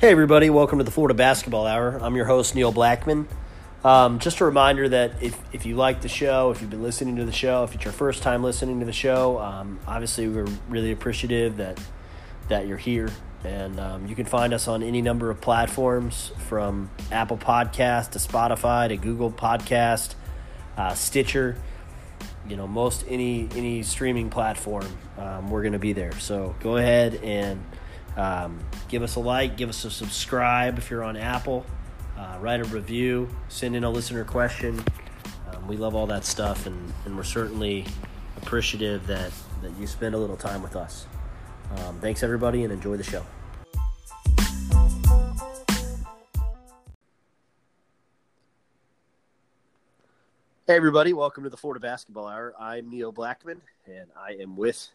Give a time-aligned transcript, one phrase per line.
[0.00, 1.98] Hey, everybody, welcome to the Florida Basketball Hour.
[2.00, 3.26] I'm your host, Neil Blackmon.
[3.82, 7.16] Um, just a reminder that if, if you like the show, if you've been listening
[7.16, 10.46] to the show, if it's your first time listening to the show, um, obviously we're
[10.68, 11.80] really appreciative that,
[12.46, 13.10] that you're here.
[13.42, 18.20] And um, you can find us on any number of platforms from Apple Podcast to
[18.20, 20.14] Spotify to Google Podcast,
[20.76, 21.56] uh, Stitcher.
[22.48, 24.86] You know, most any any streaming platform,
[25.18, 26.16] um, we're going to be there.
[26.20, 27.64] So go ahead and
[28.18, 28.58] um,
[28.88, 31.64] give us a like, give us a subscribe if you're on Apple.
[32.18, 34.82] Uh, write a review, send in a listener question.
[35.52, 37.86] Um, we love all that stuff, and, and we're certainly
[38.36, 39.30] appreciative that,
[39.62, 41.06] that you spend a little time with us.
[41.76, 43.24] Um, thanks, everybody, and enjoy the show.
[50.66, 52.52] Hey, everybody, welcome to the Florida Basketball Hour.
[52.58, 54.88] I'm Neil Blackmon, and I am with,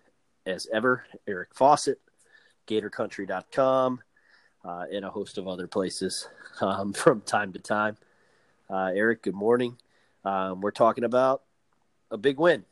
[0.45, 1.99] as ever, Eric Fawcett
[2.67, 4.01] gatorcountry.com,
[4.65, 6.27] uh, and a host of other places
[6.61, 7.97] um, from time to time.
[8.69, 9.77] Uh, Eric, good morning.
[10.25, 11.43] Um, we're talking about
[12.11, 12.65] a big win.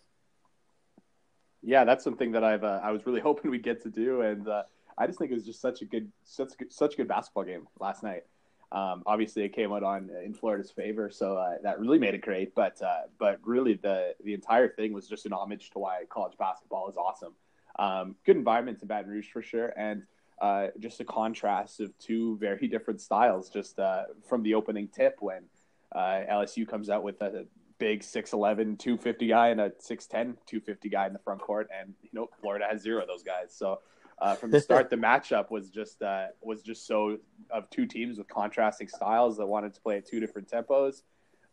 [1.62, 4.48] Yeah, that's something that I've uh, I was really hoping we'd get to do, and
[4.48, 4.64] uh,
[4.98, 7.44] I just think it was just such a good such good, such a good basketball
[7.44, 8.24] game last night.
[8.72, 12.22] Um, obviously, it came out on in Florida's favor, so uh, that really made it
[12.22, 12.56] great.
[12.56, 16.38] But uh, but really, the the entire thing was just an homage to why college
[16.38, 17.34] basketball is awesome.
[17.82, 20.04] Um, good environment to Baton Rouge for sure, and
[20.40, 23.50] uh, just a contrast of two very different styles.
[23.50, 25.46] Just uh, from the opening tip when
[25.92, 27.48] uh, LSU comes out with a
[27.80, 30.10] big 6'11", 250 guy and a 6'10",
[30.46, 33.48] 250 guy in the front court, and you know Florida has zero of those guys.
[33.50, 33.80] So
[34.22, 37.18] uh, from the start, the matchup was just uh, was just so
[37.50, 41.02] of two teams with contrasting styles that wanted to play at two different tempos.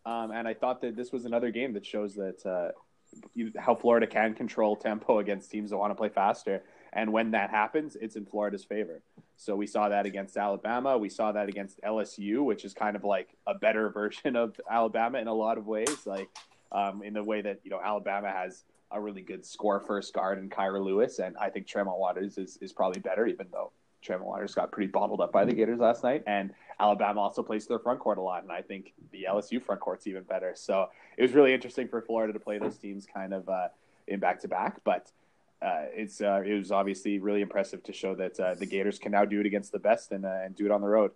[0.05, 2.73] Um, and I thought that this was another game that shows that uh,
[3.59, 6.63] how Florida can control tempo against teams that want to play faster.
[6.93, 9.03] And when that happens, it's in Florida's favor.
[9.37, 10.99] So we saw that against Alabama.
[10.99, 15.19] We saw that against LSU, which is kind of like a better version of Alabama
[15.19, 16.07] in a lot of ways.
[16.07, 16.29] Like
[16.73, 20.39] um, in the way that you know Alabama has a really good score first guard
[20.39, 23.73] in Kira Lewis, and I think Tremont Waters is is probably better, even though
[24.03, 26.23] Tremont Waters got pretty bottled up by the Gators last night.
[26.27, 29.81] And Alabama also plays their front court a lot, and I think the LSU front
[29.81, 30.53] court's even better.
[30.55, 33.69] So it was really interesting for Florida to play those teams kind of uh,
[34.07, 35.11] in back to back, but.
[35.61, 39.11] Uh, it's uh, it was obviously really impressive to show that uh, the Gators can
[39.11, 41.11] now do it against the best and uh, and do it on the road.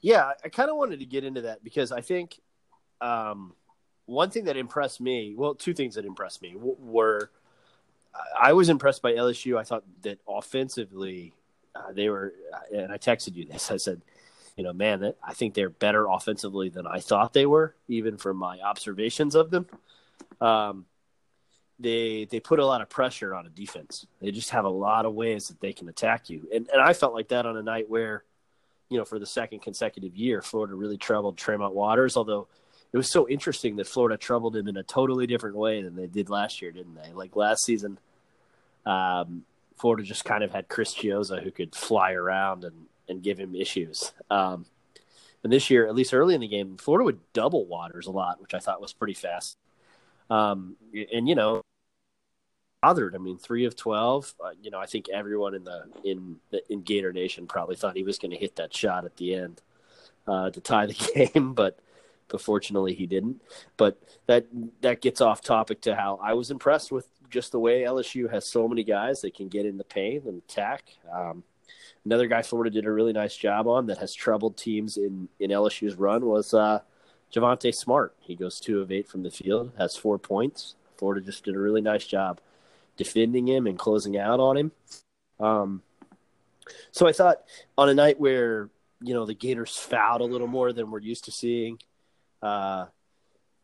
[0.00, 2.40] Yeah, I kind of wanted to get into that because I think
[3.02, 3.52] um,
[4.06, 7.30] one thing that impressed me, well, two things that impressed me were
[8.38, 9.58] I was impressed by LSU.
[9.58, 11.32] I thought that offensively
[11.74, 12.34] uh, they were,
[12.74, 13.70] and I texted you this.
[13.70, 14.02] I said,
[14.56, 18.36] you know, man, I think they're better offensively than I thought they were, even from
[18.36, 19.66] my observations of them.
[20.40, 20.86] Um,
[21.78, 24.06] they they put a lot of pressure on a defense.
[24.20, 26.92] They just have a lot of ways that they can attack you, and and I
[26.92, 28.24] felt like that on a night where,
[28.88, 32.16] you know, for the second consecutive year, Florida really troubled Tremont Waters.
[32.16, 32.46] Although
[32.92, 36.06] it was so interesting that Florida troubled him in a totally different way than they
[36.06, 37.12] did last year, didn't they?
[37.14, 37.98] Like last season,
[38.84, 39.44] um,
[39.78, 43.54] Florida just kind of had Chris Chiozza who could fly around and, and give him
[43.54, 44.12] issues.
[44.30, 44.66] Um,
[45.44, 48.40] and this year, at least early in the game, Florida would double Waters a lot,
[48.40, 49.58] which I thought was pretty fast.
[50.30, 50.76] Um,
[51.12, 51.62] and you know,
[52.80, 53.14] bothered.
[53.14, 54.34] I mean, three of twelve.
[54.44, 57.96] Uh, you know, I think everyone in the in the in Gator Nation probably thought
[57.96, 59.60] he was going to hit that shot at the end
[60.26, 61.78] uh, to tie the game, but
[62.28, 63.42] but fortunately he didn't.
[63.76, 64.46] But that
[64.80, 68.46] that gets off topic to how I was impressed with just the way LSU has
[68.46, 70.84] so many guys that can get in the paint and attack.
[71.12, 71.42] Um,
[72.04, 75.50] another guy Florida did a really nice job on that has troubled teams in, in
[75.50, 76.80] LSU's run was uh,
[77.34, 78.14] Javonte Smart.
[78.20, 80.74] He goes two of eight from the field, has four points.
[80.96, 82.40] Florida just did a really nice job
[82.96, 84.72] defending him and closing out on him.
[85.40, 85.82] Um,
[86.90, 87.42] so I thought
[87.76, 88.68] on a night where
[89.00, 91.78] you know the Gators fouled a little more than we're used to seeing,
[92.40, 92.86] uh,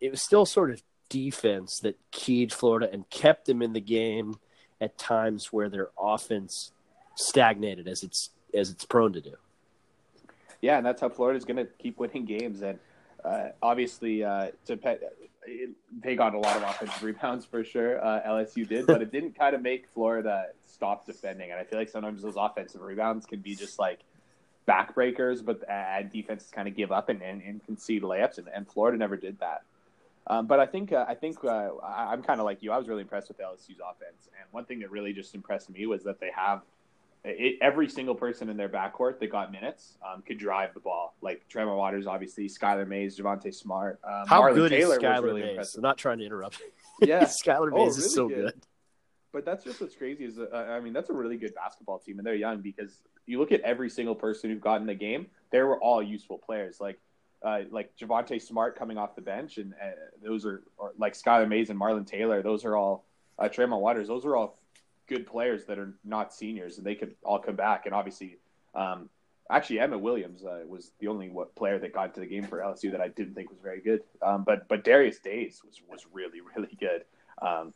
[0.01, 4.39] it was still sort of defense that keyed Florida and kept them in the game
[4.81, 6.73] at times where their offense
[7.19, 9.35] stagnated as it's as it's prone to do.
[10.61, 12.63] Yeah, and that's how Florida's going to keep winning games.
[12.63, 12.79] And
[13.25, 14.99] uh, obviously, uh, to pe-
[16.03, 18.05] they got a lot of offensive rebounds for sure.
[18.05, 21.51] Uh, LSU did, but it didn't kind of make Florida stop defending.
[21.51, 24.01] And I feel like sometimes those offensive rebounds can be just like
[24.67, 28.69] backbreakers, but uh, defenses kind of give up and, and, and concede layups, and, and
[28.69, 29.63] Florida never did that.
[30.27, 32.71] Um, but I think uh, I think uh, I'm kind of like you.
[32.71, 35.87] I was really impressed with LSU's offense, and one thing that really just impressed me
[35.87, 36.61] was that they have
[37.25, 41.15] it, every single person in their backcourt that got minutes um, could drive the ball.
[41.21, 44.01] Like Trevor Waters, obviously, Skylar Mays, Javonte Smart.
[44.05, 45.51] Um, How Marlon good Taylor is Skylar really Mays?
[45.51, 45.79] Impressive.
[45.79, 46.61] I'm not trying to interrupt.
[47.01, 48.37] Yeah, Skylar oh, Mays really is so good.
[48.47, 48.55] good.
[49.33, 52.19] But that's just what's crazy is uh, I mean that's a really good basketball team,
[52.19, 55.29] and they're young because you look at every single person who got in the game,
[55.53, 56.81] they were all useful players.
[56.81, 56.99] Like
[57.45, 59.91] uh, like Javonte Smart coming off the bench, and uh,
[60.25, 62.43] those are or like Skylar Mays and Marlon Taylor.
[62.43, 63.05] Those are all
[63.39, 64.09] uh, Tremont Waters.
[64.09, 64.59] Those are all
[65.09, 67.87] good players that are not seniors, and they could all come back.
[67.87, 68.39] And obviously,
[68.75, 69.09] um,
[69.51, 72.93] actually, Emmitt Williams uh, was the only player that got to the game for LSU
[72.93, 74.03] that I didn't think was very good.
[74.23, 77.05] Um, but but Darius Days was was really really good.
[77.41, 77.73] Um,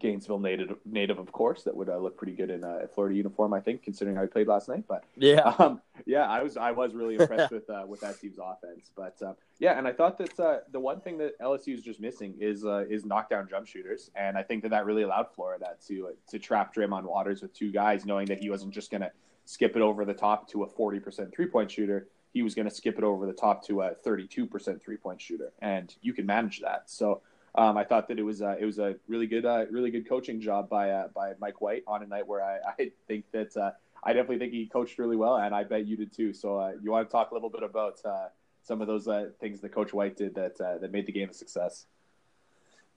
[0.00, 3.54] Gainesville native, native of course, that would uh, look pretty good in a Florida uniform,
[3.54, 4.84] I think, considering how he played last night.
[4.88, 8.38] But yeah, um, yeah, I was I was really impressed with uh, with that team's
[8.42, 8.90] offense.
[8.94, 12.00] But uh, yeah, and I thought that uh, the one thing that LSU is just
[12.00, 15.76] missing is uh, is knockdown jump shooters, and I think that that really allowed Florida
[15.86, 19.02] to uh, to trap Draymond Waters with two guys, knowing that he wasn't just going
[19.02, 19.12] to
[19.44, 22.08] skip it over the top to a forty percent three point shooter.
[22.32, 24.96] He was going to skip it over the top to a thirty two percent three
[24.96, 26.90] point shooter, and you can manage that.
[26.90, 27.22] So
[27.56, 30.08] um, I thought that it was uh, it was a really good uh, really good
[30.08, 33.56] coaching job by uh, by Mike White on a night where I, I think that
[33.56, 33.70] uh,
[34.02, 36.32] I definitely think he coached really well, and I bet you did too.
[36.32, 38.28] So uh, you want to talk a little bit about uh,
[38.62, 39.08] some of those
[39.40, 41.86] things that Coach White did that that made the game a success?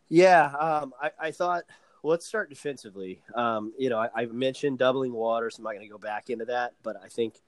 [0.09, 1.65] Yeah, um, I, I, thought.
[2.01, 3.21] Well, let's start defensively.
[3.35, 5.57] Um, you know, I, I, mentioned doubling Waters.
[5.57, 7.41] I'm not going to go back into that, but I think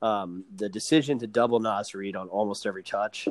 [0.00, 3.26] um, the decision to double Naz Reid on almost every touch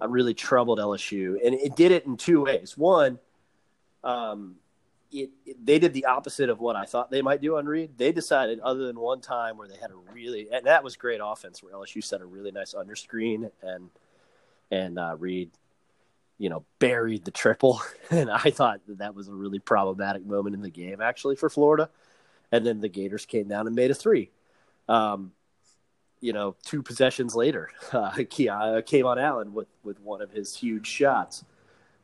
[0.00, 2.76] really troubled LSU, and it did it in two ways.
[2.76, 3.18] One,
[4.02, 4.56] um,
[5.12, 7.96] it, it, they did the opposite of what I thought they might do on Reid.
[7.96, 11.20] They decided, other than one time where they had a really and that was great
[11.22, 13.90] offense where LSU set a really nice underscreen and
[14.70, 15.50] and uh, Reid,
[16.38, 17.80] you know, buried the triple,
[18.10, 21.48] and I thought that, that was a really problematic moment in the game actually for
[21.48, 21.88] Florida.
[22.52, 24.30] And then the Gators came down and made a three.
[24.88, 25.32] Um,
[26.24, 31.44] you know, two possessions later, uh, KeVaughn Allen with, with one of his huge shots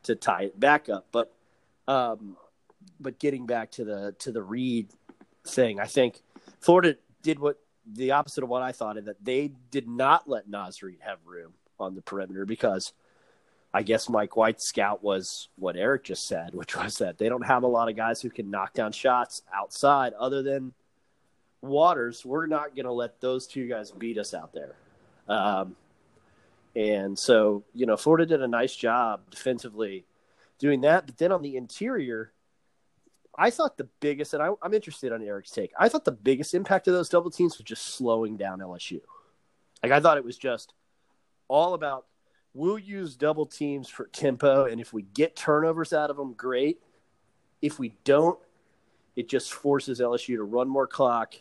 [0.03, 1.07] to tie it back up.
[1.11, 1.33] But,
[1.89, 2.37] um,
[3.01, 4.91] but getting back to the to the Reid
[5.47, 6.21] thing, I think
[6.61, 10.51] Florida did what the opposite of what I thought, in that they did not let
[10.51, 12.93] Naz Reid have room on the perimeter because
[13.73, 17.47] I guess Mike White's scout was what Eric just said, which was that they don't
[17.47, 20.75] have a lot of guys who can knock down shots outside other than
[21.63, 24.77] Waters, we're not going to let those two guys beat us out there.
[25.29, 25.77] Um,
[26.75, 30.05] and so, you know, Florida did a nice job defensively
[30.59, 31.07] doing that.
[31.07, 32.33] But then on the interior,
[33.37, 36.55] I thought the biggest, and I, am interested on Eric's take, I thought the biggest
[36.55, 39.01] impact of those double teams was just slowing down LSU.
[39.83, 40.75] Like, I thought it was just
[41.49, 42.07] all about
[42.55, 44.65] we'll use double teams for tempo.
[44.67, 46.81] And if we get turnovers out of them, great.
[47.63, 48.39] If we don't,
[49.17, 51.35] it just forces LSU to run more clock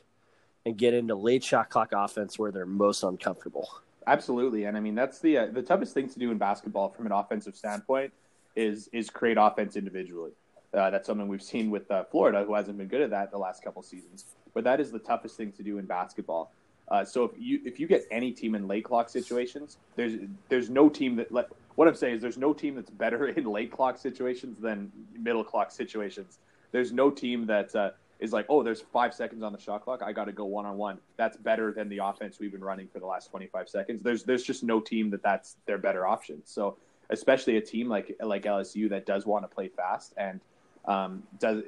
[0.65, 3.67] and get into late shot clock offense where they're most uncomfortable.
[4.07, 7.06] Absolutely, and I mean that's the uh, the toughest thing to do in basketball from
[7.06, 8.11] an offensive standpoint
[8.56, 10.31] is is create offense individually.
[10.73, 13.38] Uh, that's something we've seen with uh, Florida, who hasn't been good at that the
[13.38, 14.25] last couple seasons.
[14.53, 16.51] But that is the toughest thing to do in basketball.
[16.89, 20.13] Uh, so if you if you get any team in late clock situations, there's
[20.47, 23.45] there's no team that let, what I'm saying is there's no team that's better in
[23.45, 26.39] late clock situations than middle clock situations.
[26.71, 30.01] There's no team that uh, is like, oh, there's five seconds on the shot clock.
[30.04, 31.00] I got to go one on one.
[31.18, 34.04] That's better than the offense we've been running for the last 25 seconds.
[34.04, 36.42] There's there's just no team that that's their better option.
[36.45, 36.77] So
[37.10, 40.39] especially a team like like LSU that does want to play fast and
[40.86, 41.63] um, does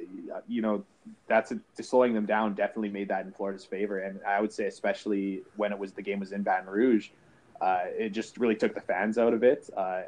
[0.48, 0.84] you know
[1.28, 4.00] that's a, slowing them down definitely made that in Florida's favor.
[4.00, 7.10] And I would say especially when it was the game was in Baton Rouge,
[7.62, 9.70] uh, it just really took the fans out of it.
[9.76, 10.02] Uh,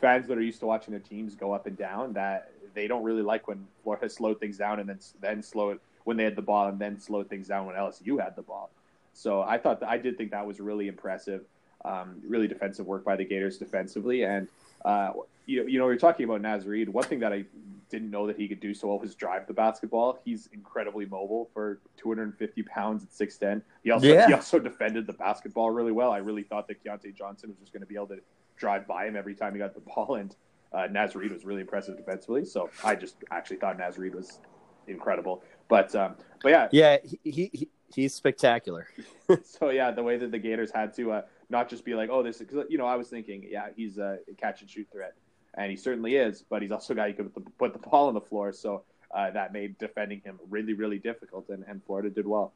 [0.00, 3.02] fans that are used to watching their teams go up and down that they don't
[3.02, 6.36] really like when Florida slowed things down and then then slow it when they had
[6.36, 8.70] the ball and then slowed things down when LSU had the ball.
[9.12, 11.44] So I thought that, I did think that was really impressive,
[11.84, 14.22] um, really defensive work by the Gators defensively.
[14.22, 14.48] And
[14.84, 15.12] uh,
[15.46, 16.88] you, you know, we are talking about Naz Reid.
[16.88, 17.44] One thing that I
[17.90, 20.20] didn't know that he could do so well was drive the basketball.
[20.24, 23.62] He's incredibly mobile for 250 pounds at 6'10.
[23.82, 24.26] He also yeah.
[24.26, 26.12] he also defended the basketball really well.
[26.12, 28.20] I really thought that Keyontae Johnson was just going to be able to
[28.56, 30.34] drive by him every time he got the ball and
[30.72, 34.40] uh, Naz Reid was really impressive defensively, so I just actually thought Naz Reid was
[34.86, 35.42] incredible.
[35.68, 38.86] But um, but yeah, yeah, he, he he's spectacular.
[39.44, 42.22] so yeah, the way that the Gators had to uh, not just be like, oh,
[42.22, 45.14] this, because you know, I was thinking, yeah, he's a catch and shoot threat,
[45.54, 47.78] and he certainly is, but he's also a guy who could put the, put the
[47.78, 48.82] ball on the floor, so
[49.14, 52.52] uh, that made defending him really really difficult, and, and Florida did well.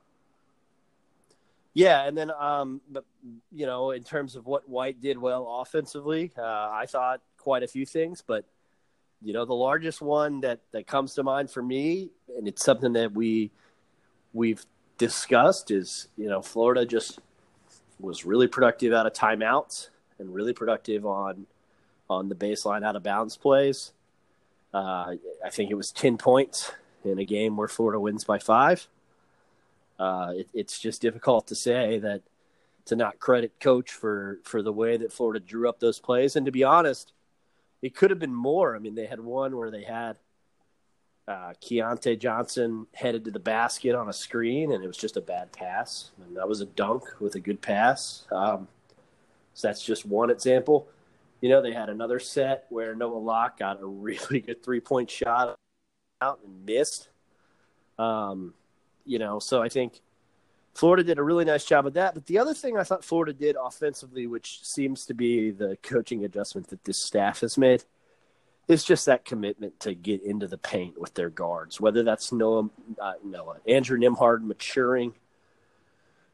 [1.74, 3.04] Yeah, and then um, but
[3.50, 7.68] you know, in terms of what White did well offensively, uh, I thought quite a
[7.68, 8.44] few things, but
[9.20, 12.92] you know, the largest one that that comes to mind for me, and it's something
[12.94, 13.50] that we
[14.32, 14.64] we've
[14.98, 17.20] discussed, is you know, Florida just
[18.00, 21.46] was really productive out of timeouts and really productive on
[22.10, 23.92] on the baseline out of bounds plays.
[24.74, 26.72] Uh, I think it was ten points
[27.04, 28.88] in a game where Florida wins by five.
[29.98, 32.22] Uh, it, it's just difficult to say that
[32.86, 36.34] to not credit coach for for the way that Florida drew up those plays.
[36.34, 37.12] And to be honest,
[37.82, 38.76] it could have been more.
[38.76, 40.16] I mean, they had one where they had
[41.26, 45.20] uh, Keyontae Johnson headed to the basket on a screen, and it was just a
[45.20, 46.10] bad pass.
[46.24, 48.24] And that was a dunk with a good pass.
[48.30, 48.68] Um,
[49.54, 50.88] so that's just one example.
[51.40, 55.10] You know, they had another set where Noah Locke got a really good three point
[55.10, 55.56] shot
[56.20, 57.08] out and missed.
[57.98, 58.54] Um,
[59.04, 60.00] you know, so I think
[60.74, 62.14] Florida did a really nice job of that.
[62.14, 66.24] But the other thing I thought Florida did offensively, which seems to be the coaching
[66.24, 67.84] adjustment that this staff has made,
[68.68, 71.80] is just that commitment to get into the paint with their guards.
[71.80, 75.14] Whether that's Noah, uh, Noah, Andrew Nembhard maturing,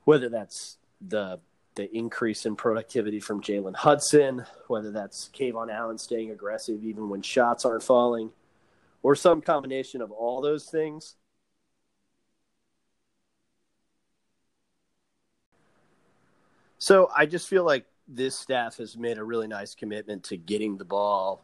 [0.05, 1.41] whether that's the
[1.75, 7.23] the increase in productivity from Jalen Hudson, whether that's KeVaughn Allen staying aggressive even when
[7.23, 8.31] shots aren't falling,
[9.05, 11.15] or some combination of all those things.
[16.79, 20.79] So I just feel like this staff has made a really nice commitment to getting
[20.79, 21.43] the ball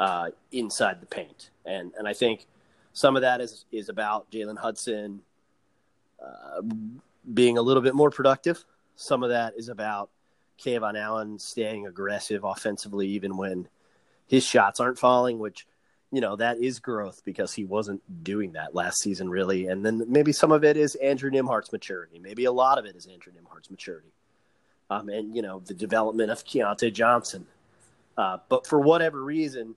[0.00, 2.46] uh, inside the paint, and and I think
[2.92, 5.20] some of that is is about Jalen Hudson
[6.22, 6.62] uh,
[7.32, 8.64] being a little bit more productive.
[8.96, 10.10] Some of that is about
[10.58, 13.68] KeVaughn Allen staying aggressive offensively, even when
[14.26, 15.66] his shots aren't falling, which
[16.12, 19.66] you know that is growth because he wasn't doing that last season really.
[19.66, 22.18] And then maybe some of it is andrew nembhard's maturity.
[22.18, 24.12] Maybe a lot of it is andrew nembhard's maturity.
[24.88, 27.46] Um, and you know the development of Keyontae Johnson.
[28.16, 29.74] Uh, but for whatever reason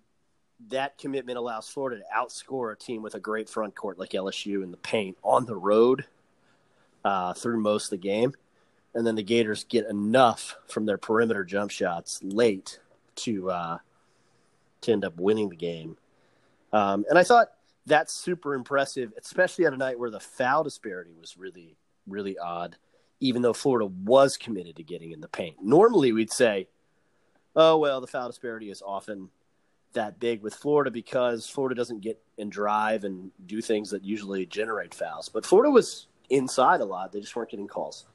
[0.69, 4.61] that commitment allows florida to outscore a team with a great front court like lsu
[4.61, 6.05] in the paint on the road
[7.05, 8.33] uh, through most of the game.
[8.93, 12.79] And then the gators get enough from their perimeter jump shots late
[13.17, 13.77] to uh,
[14.81, 15.97] to end up winning the game
[16.71, 17.49] um, and I thought
[17.85, 21.75] that's super impressive, especially on a night where the foul disparity was really,
[22.07, 22.77] really odd,
[23.19, 25.57] even though Florida was committed to getting in the paint.
[25.61, 26.67] Normally, we'd say,
[27.55, 29.29] oh, well, the foul disparity is often
[29.93, 34.45] that big with Florida because Florida doesn't get and drive and do things that usually
[34.45, 35.29] generate fouls.
[35.29, 37.11] But Florida was inside a lot.
[37.11, 38.05] They just weren't getting calls.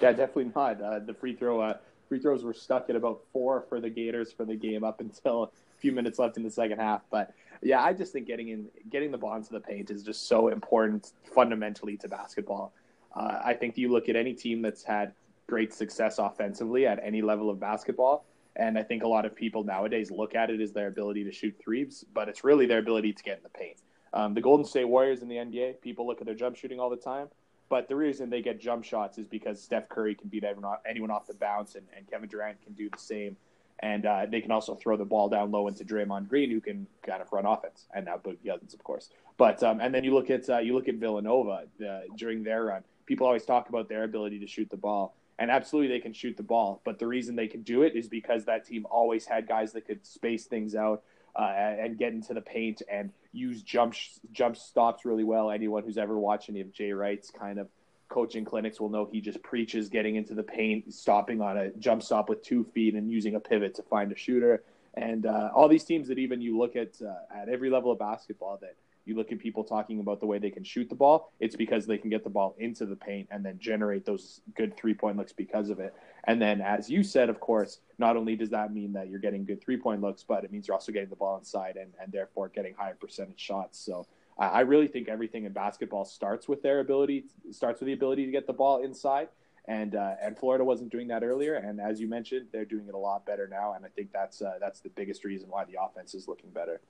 [0.00, 0.82] Yeah, definitely not.
[0.82, 1.76] Uh, the free throw uh,
[2.08, 5.44] free throws were stuck at about four for the Gators for the game up until
[5.44, 7.02] a few minutes left in the second half.
[7.10, 7.32] But
[7.64, 10.48] yeah, I just think getting in, getting the ball into the paint is just so
[10.48, 12.74] important fundamentally to basketball.
[13.14, 15.12] Uh, I think you look at any team that's had
[15.46, 19.64] great success offensively at any level of basketball, and I think a lot of people
[19.64, 23.12] nowadays look at it as their ability to shoot threes, but it's really their ability
[23.14, 23.78] to get in the paint.
[24.12, 26.90] Um, the Golden State Warriors in the NBA, people look at their jump shooting all
[26.90, 27.28] the time,
[27.68, 30.44] but the reason they get jump shots is because Steph Curry can beat
[30.86, 33.36] anyone off the bounce, and, and Kevin Durant can do the same
[33.80, 36.86] and uh, they can also throw the ball down low into Draymond Green, who can
[37.02, 39.10] kind of run offense, and now Boogie Cousins, of course.
[39.36, 42.64] But um, and then you look at uh, you look at Villanova uh, during their
[42.64, 42.84] run.
[43.06, 46.36] People always talk about their ability to shoot the ball, and absolutely they can shoot
[46.36, 46.80] the ball.
[46.84, 49.86] But the reason they can do it is because that team always had guys that
[49.86, 51.02] could space things out
[51.36, 53.94] uh, and get into the paint and use jump
[54.32, 55.50] jump stops really well.
[55.50, 57.68] Anyone who's ever watched any of Jay Wright's kind of
[58.14, 62.00] coaching clinics will know he just preaches getting into the paint, stopping on a jump
[62.00, 64.62] stop with two feet, and using a pivot to find a shooter.
[64.94, 67.98] And uh, all these teams that even you look at uh, at every level of
[67.98, 71.32] basketball that you look at people talking about the way they can shoot the ball,
[71.40, 74.76] it's because they can get the ball into the paint and then generate those good
[74.76, 75.92] three point looks because of it.
[76.28, 79.44] And then, as you said, of course, not only does that mean that you're getting
[79.44, 82.12] good three point looks, but it means you're also getting the ball inside and, and
[82.12, 83.76] therefore getting higher percentage shots.
[83.78, 84.06] So
[84.36, 88.32] I really think everything in basketball starts with their ability, starts with the ability to
[88.32, 89.28] get the ball inside.
[89.66, 92.94] And uh, and Florida wasn't doing that earlier, and as you mentioned, they're doing it
[92.94, 93.72] a lot better now.
[93.72, 96.82] And I think that's uh, that's the biggest reason why the offense is looking better.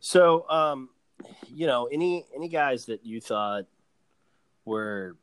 [0.00, 0.88] So, um,
[1.52, 3.66] you know, any any guys that you thought
[4.64, 5.16] were,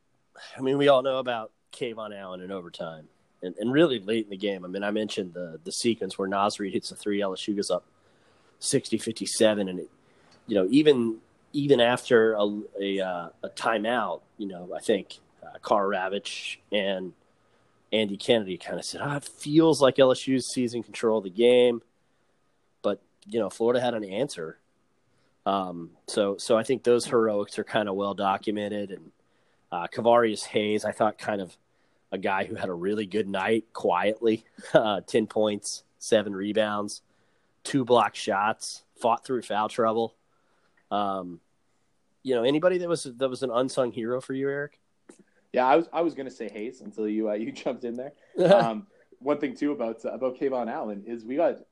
[0.56, 3.08] I mean, we all know about KeVaughn Allen in overtime,
[3.42, 4.64] and, and really late in the game.
[4.64, 7.72] I mean, I mentioned the the sequence where Naz Reid hits a three, LSU goes
[7.72, 7.84] up
[8.60, 9.90] 60-57, and it
[10.46, 11.18] you know, even
[11.52, 17.12] even after a a, uh, a timeout, you know, I think uh, Ravech and
[17.92, 21.82] Andy Kennedy kind of said, oh, it feels like LSU's seizing control of the game,
[22.82, 24.58] but you know, Florida had an answer.
[25.44, 29.12] Um, so so I think those heroics are kind of well documented, and
[29.70, 31.56] uh, Kevarrius Hayes, I thought, kind of
[32.12, 37.02] a guy who had a really good night quietly, uh, ten points, seven rebounds,
[37.62, 40.14] two block shots, fought through foul trouble.
[40.90, 41.40] Um,
[42.22, 44.80] you know, anybody that was that was an unsung hero for you, Eric?
[45.52, 47.96] Yeah, I was I was going to say Hayes until you uh, you jumped in
[47.96, 48.12] there.
[48.52, 48.86] um,
[49.20, 51.64] one thing too about uh, about KeVaughn Allen is we got to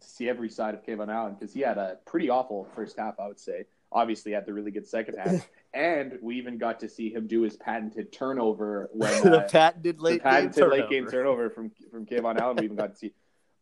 [0.00, 3.28] see every side of KeVaughn Allen because he had a pretty awful first half, I
[3.28, 3.66] would say.
[3.90, 7.42] Obviously, had the really good second half, and we even got to see him do
[7.42, 10.90] his patented turnover when the uh, patented late the patented game late turnover.
[10.90, 12.56] game turnover from from KeVaughn Allen.
[12.56, 13.12] We even got to see.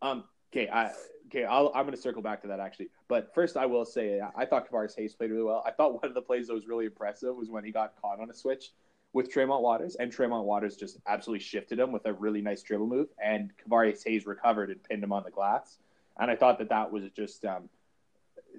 [0.03, 0.93] Um, okay, I
[1.29, 2.89] okay, I'll, I'm going to circle back to that actually.
[3.09, 5.63] But first, I will say I thought Kevarrius Hayes played really well.
[5.67, 8.21] I thought one of the plays that was really impressive was when he got caught
[8.21, 8.73] on a switch
[9.13, 12.87] with Tremont Waters, and Tremont Waters just absolutely shifted him with a really nice dribble
[12.87, 15.79] move, and Kevarrius Hayes recovered and pinned him on the glass.
[16.19, 17.69] And I thought that that was just um,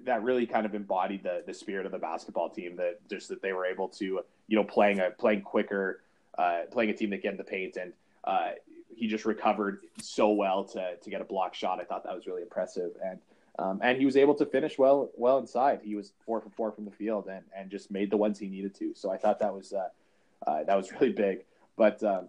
[0.04, 2.76] that really kind of embodied the the spirit of the basketball team.
[2.76, 6.02] That just that they were able to you know playing a playing quicker,
[6.36, 7.92] uh, playing a team that get in the paint, and
[8.24, 8.50] uh,
[8.94, 11.80] he just recovered so well to to get a block shot.
[11.80, 13.18] I thought that was really impressive, and
[13.58, 15.80] um, and he was able to finish well well inside.
[15.82, 18.48] He was four for four from the field, and and just made the ones he
[18.48, 18.94] needed to.
[18.94, 19.88] So I thought that was uh,
[20.46, 21.44] uh, that was really big.
[21.76, 22.28] But um,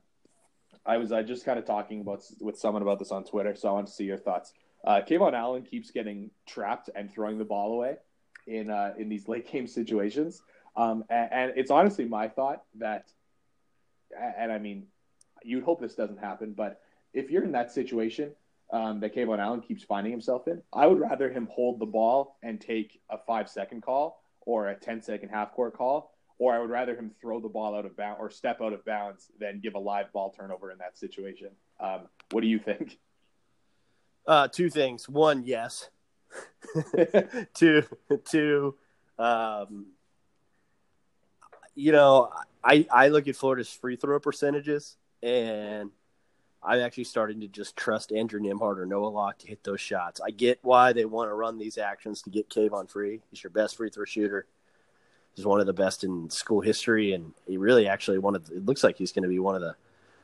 [0.85, 3.69] I was uh, just kind of talking about with someone about this on Twitter, so
[3.69, 4.53] I want to see your thoughts.
[4.83, 7.97] Uh, KeVaughn Allen keeps getting trapped and throwing the ball away
[8.47, 10.41] in uh, in these late game situations,
[10.75, 13.11] um, and, and it's honestly my thought that,
[14.37, 14.87] and I mean,
[15.43, 16.81] you'd hope this doesn't happen, but
[17.13, 18.31] if you're in that situation
[18.71, 22.37] um, that KeVaughn Allen keeps finding himself in, I would rather him hold the ball
[22.43, 26.59] and take a five second call or a 10 second half court call, or I
[26.59, 29.59] would rather him throw the ball out of bounds or step out of bounds than
[29.59, 31.49] give a live ball turnover in that situation.
[31.79, 32.99] Um, what do you think?
[34.25, 35.09] Uh, two things.
[35.09, 35.89] One, yes.
[37.53, 37.83] two,
[38.25, 38.75] two.
[39.17, 39.87] Um,
[41.75, 42.29] you know,
[42.63, 45.91] I I look at Florida's free throw percentages, and
[46.61, 50.19] I'm actually starting to just trust Andrew Nembhard or Noah Locke to hit those shots.
[50.19, 53.21] I get why they want to run these actions to get KeVaughn free.
[53.29, 54.45] He's your best free throw shooter.
[55.35, 58.49] He's one of the best in school history, and he really actually one of.
[58.49, 59.75] It looks like he's going to be one of the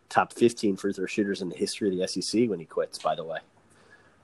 [0.10, 2.98] top 15 free throw shooters in the history of the SEC when he quits.
[3.00, 3.40] By the way,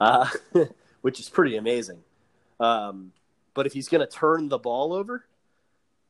[0.02, 0.28] uh,
[1.02, 2.04] which is pretty amazing.
[2.60, 3.14] Um,
[3.54, 5.26] but if he's going to turn the ball over,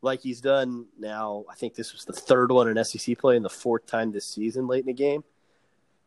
[0.01, 3.45] like he's done now, I think this was the third one in SEC play and
[3.45, 5.23] the fourth time this season late in the game.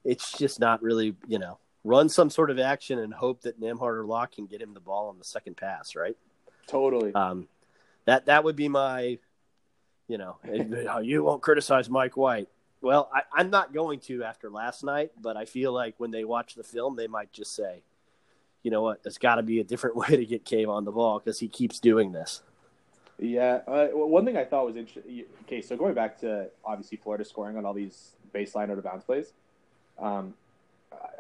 [0.04, 3.98] It's just not really, you know, run some sort of action and hope that Nembhard
[3.98, 6.16] or Locke can get him the ball on the second pass, right?
[6.66, 7.14] Totally.
[7.14, 7.48] Um,
[8.06, 9.18] that that would be my,
[10.08, 10.36] you know,
[11.02, 12.48] you won't criticize Mike White.
[12.80, 16.24] Well, I, I'm not going to after last night, but I feel like when they
[16.24, 17.82] watch the film, they might just say,
[18.62, 21.18] you know what, there's got to be a different way to get KeVaughn the ball
[21.18, 22.42] because he keeps doing this.
[23.18, 25.24] Yeah, uh, one thing I thought was interesting.
[25.42, 29.04] Okay, so going back to obviously Florida scoring on all these baseline out of bounds
[29.04, 29.32] plays,
[29.98, 30.34] um,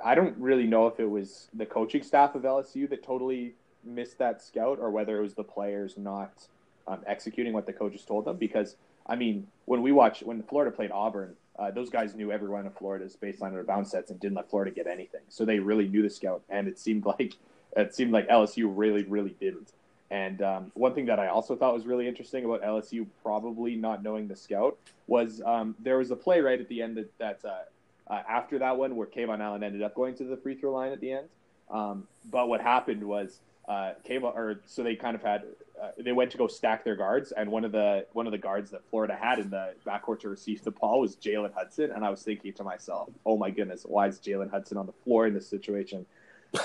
[0.04, 3.54] I don't really know if it was the coaching staff of LSU that totally
[3.84, 6.46] missed that scout, or whether it was the players not
[6.86, 8.36] um, executing what the coaches told them.
[8.36, 8.76] Because
[9.06, 12.66] I mean, when we watch when Florida played Auburn, uh, those guys knew every one
[12.66, 15.20] of Florida's baseline out of bounds sets and didn't let Florida get anything.
[15.28, 17.34] So they really knew the scout, and it seemed like
[17.76, 19.72] it seemed like LSU really, really didn't.
[20.14, 24.04] And um, one thing that I also thought was really interesting about LSU probably not
[24.04, 27.40] knowing the scout was um, there was a play right at the end that, that
[27.44, 30.72] uh, uh, after that one where KeVaughn Allen ended up going to the free throw
[30.72, 31.28] line at the end.
[31.68, 35.46] Um, but what happened was uh, KeVaughn, or so they kind of had
[35.82, 38.38] uh, they went to go stack their guards, and one of the one of the
[38.38, 42.04] guards that Florida had in the backcourt to receive the ball was Jalen Hudson, and
[42.04, 45.26] I was thinking to myself, "Oh my goodness, why is Jalen Hudson on the floor
[45.26, 46.06] in this situation?"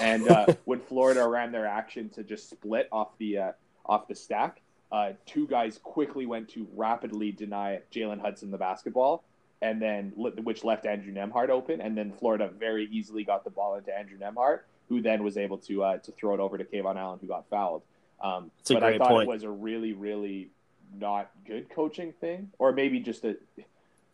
[0.02, 3.52] And uh, when Florida ran their action to just split off the uh,
[3.86, 9.24] off the stack, uh, two guys quickly went to rapidly deny Jalen Hudson the basketball,
[9.62, 13.76] and then which left Andrew Nembhard open, and then Florida very easily got the ball
[13.76, 16.98] into Andrew Nembhard, who then was able to uh, to throw it over to KeVaughn
[16.98, 17.84] Allen, who got fouled.
[18.22, 19.30] Um, but I thought point.
[19.30, 20.50] it was a really, really
[20.98, 23.38] not good coaching thing, or maybe just a.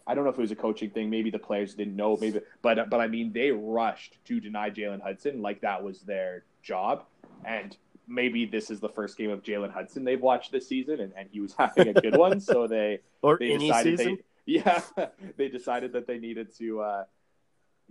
[0.08, 1.10] I don't know if it was a coaching thing.
[1.10, 2.18] Maybe the players didn't know.
[2.20, 6.44] Maybe, but but I mean, they rushed to deny Jalen Hudson like that was their
[6.62, 7.06] job,
[7.44, 7.76] and
[8.08, 11.30] maybe this is the first game of Jalen Hudson they've watched this season, and, and
[11.32, 14.18] he was having a good one, so they or they any season.
[14.18, 14.82] They, yeah,
[15.38, 17.04] they decided that they needed to uh,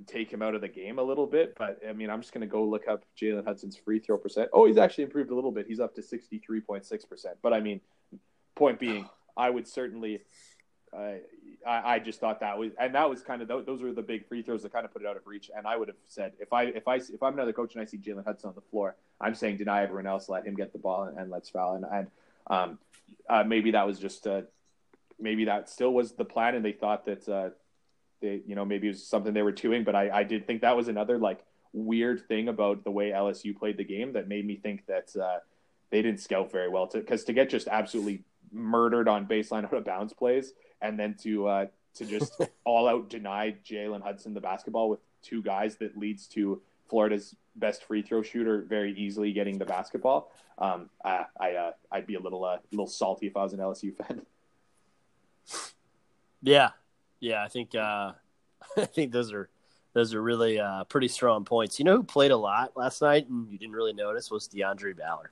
[0.07, 1.57] take him out of the game a little bit.
[1.59, 4.51] But I mean, I'm just going to go look up Jalen Hudson's free throw percent.
[4.53, 5.67] Oh, he's actually improved a little bit.
[5.67, 7.37] He's up to 63.6 percent.
[7.43, 7.81] But I mean,
[8.55, 10.23] point being, I would certainly.
[10.97, 11.15] Uh,
[11.67, 14.27] I, I, just thought that was, and that was kind of those were the big
[14.27, 15.51] free throws that kind of put it out of reach.
[15.57, 17.85] And I would have said, if I if I if I'm another coach and I
[17.85, 20.79] see Jalen Hudson on the floor, I'm saying deny everyone else, let him get the
[20.79, 21.77] ball, and, and let's foul.
[21.77, 22.07] And, and
[22.47, 22.79] um,
[23.29, 24.43] uh, maybe that was just uh,
[25.19, 27.51] maybe that still was the plan, and they thought that uh,
[28.21, 29.85] they you know maybe it was something they were doing.
[29.85, 31.41] But I, I did think that was another like
[31.73, 35.39] weird thing about the way LSU played the game that made me think that uh,
[35.91, 36.87] they didn't scout very well.
[36.89, 38.23] To because to get just absolutely
[38.55, 43.09] murdered on baseline out of bounds plays and then to uh, to just all out
[43.11, 48.23] deny Jalen Hudson the basketball with two guys that leads to Florida's best free throw
[48.23, 50.31] shooter very easily getting the basketball.
[50.59, 53.61] Um, I, I uh, I'd be a little uh, little salty if I was an
[53.61, 54.23] LSU fan.
[56.47, 56.73] Yeah,
[57.21, 58.13] yeah, I think uh,
[58.77, 59.49] I think those are
[59.95, 61.79] those are really uh, pretty strong points.
[61.79, 64.95] You know who played a lot last night and you didn't really notice was Deaundrae
[64.95, 65.31] Ballard.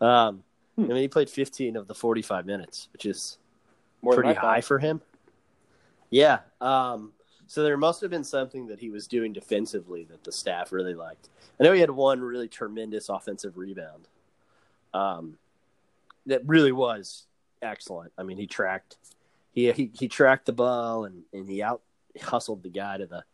[0.00, 0.44] Um,
[0.84, 0.90] hmm.
[0.90, 3.38] I mean, he played 15 of the 45 minutes, which is
[4.02, 5.00] More pretty high for him.
[6.10, 6.40] Yeah.
[6.60, 7.12] Um,
[7.46, 10.94] so there must have been something that he was doing defensively that the staff really
[10.94, 11.28] liked.
[11.58, 14.08] I know he had one really tremendous offensive rebound.
[14.94, 15.36] Um,
[16.26, 17.26] that really was
[17.62, 18.12] excellent.
[18.18, 18.96] I mean, he tracked
[19.52, 21.82] he he, he tracked the ball and, and he out
[22.22, 23.24] hustled the guy to the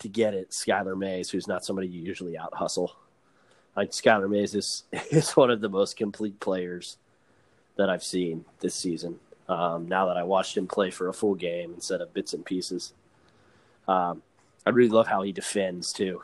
[0.00, 0.50] to get it.
[0.50, 2.96] Skylar Mays, who's not somebody you usually out hustle.
[3.76, 6.98] Like Skylar Mays is is one of the most complete players
[7.76, 9.18] that I've seen this season.
[9.48, 12.44] Um, now that I watched him play for a full game instead of bits and
[12.44, 12.92] pieces,
[13.88, 14.22] um,
[14.64, 16.22] I really love how he defends too.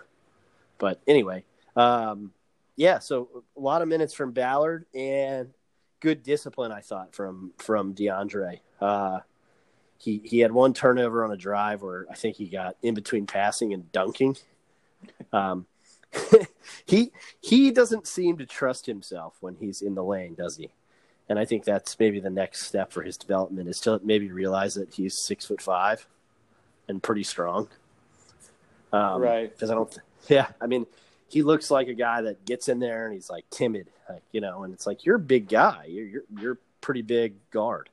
[0.79, 1.45] But anyway,
[1.77, 2.33] um,
[2.77, 3.01] yeah.
[3.01, 5.51] So a lot of minutes from Ballard and
[6.01, 8.61] good discipline, I thought from from Deaundrae.
[8.81, 9.21] Uh,
[9.99, 13.27] he he had one turnover on a drive where I think he got in between
[13.27, 14.37] passing and dunking.
[15.33, 15.67] Um,
[16.87, 20.71] he he doesn't seem to trust himself when he's in the lane, does he?
[21.29, 24.75] And I think that's maybe the next step for his development is to maybe realize
[24.75, 26.07] that he's six foot five
[26.89, 27.69] and pretty strong.
[28.93, 29.51] Um, right.
[29.51, 29.97] Because I don't.
[30.29, 30.87] Yeah, I mean,
[31.29, 34.41] he looks like a guy that gets in there and he's like timid, like you
[34.41, 37.89] know, and it's like you're a big guy, you're you're, you're pretty big guard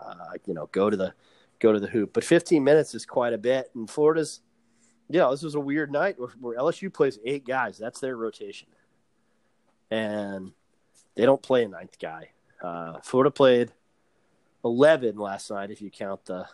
[0.00, 0.14] uh,
[0.46, 1.12] you know, go to the
[1.58, 2.12] go to the hoop.
[2.12, 3.70] But 15 minutes is quite a bit.
[3.74, 4.40] And Florida's,
[5.10, 7.78] yeah, this was a weird night where, where LSU plays eight guys.
[7.78, 8.68] That's their rotation,
[9.90, 10.52] and
[11.14, 12.30] they don't play a ninth guy.
[12.62, 13.72] Uh, Florida played
[14.64, 16.46] 11 last night if you count the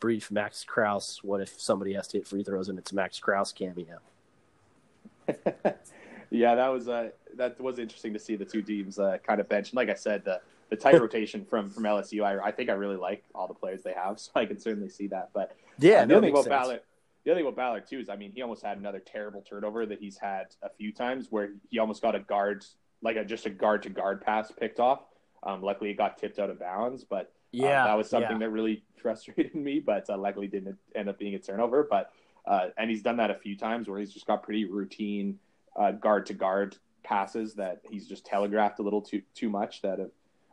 [0.00, 1.20] brief Mak Krause.
[1.22, 3.98] What if somebody has to hit free throws and it's Mak Krause cameo?
[6.30, 9.48] yeah, that was uh, that was interesting to see the two teams uh, kind of
[9.48, 9.70] bench.
[9.70, 12.24] And Like I said, the the tight rotation from from LSU.
[12.24, 14.88] I, I think I really like all the players they have, so I can certainly
[14.88, 15.30] see that.
[15.32, 16.50] But yeah, uh, the other thing about sense.
[16.50, 16.80] Ballard,
[17.24, 19.86] the other thing with Ballard too is, I mean, he almost had another terrible turnover
[19.86, 22.64] that he's had a few times where he almost got a guard,
[23.02, 25.00] like a just a guard to guard pass picked off.
[25.42, 28.38] Um, luckily, it got tipped out of bounds, but um, yeah, that was something yeah.
[28.38, 29.80] that really frustrated me.
[29.80, 31.86] But uh, luckily, didn't end up being a turnover.
[31.88, 32.10] But
[32.46, 35.38] uh, and he's done that a few times where he's just got pretty routine
[36.00, 40.10] guard to guard passes that he's just telegraphed a little too too much that have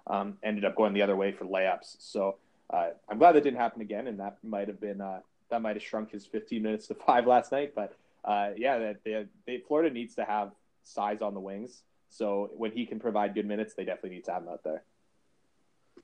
[0.08, 1.98] um, ended up going the other way for layups.
[2.00, 2.38] So
[2.70, 5.76] uh, I'm glad that didn't happen again, and that might have been uh, that might
[5.76, 7.74] have shrunk his 15 minutes to five last night.
[7.76, 10.52] But uh, yeah, that they, they, Florida needs to have
[10.84, 11.84] size on the wings.
[12.10, 14.84] So when he can provide good minutes, they definitely need to have him out there.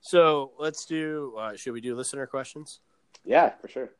[0.00, 1.34] So let's do.
[1.38, 2.80] Uh, should we do listener questions?
[3.24, 3.90] Yeah, for sure.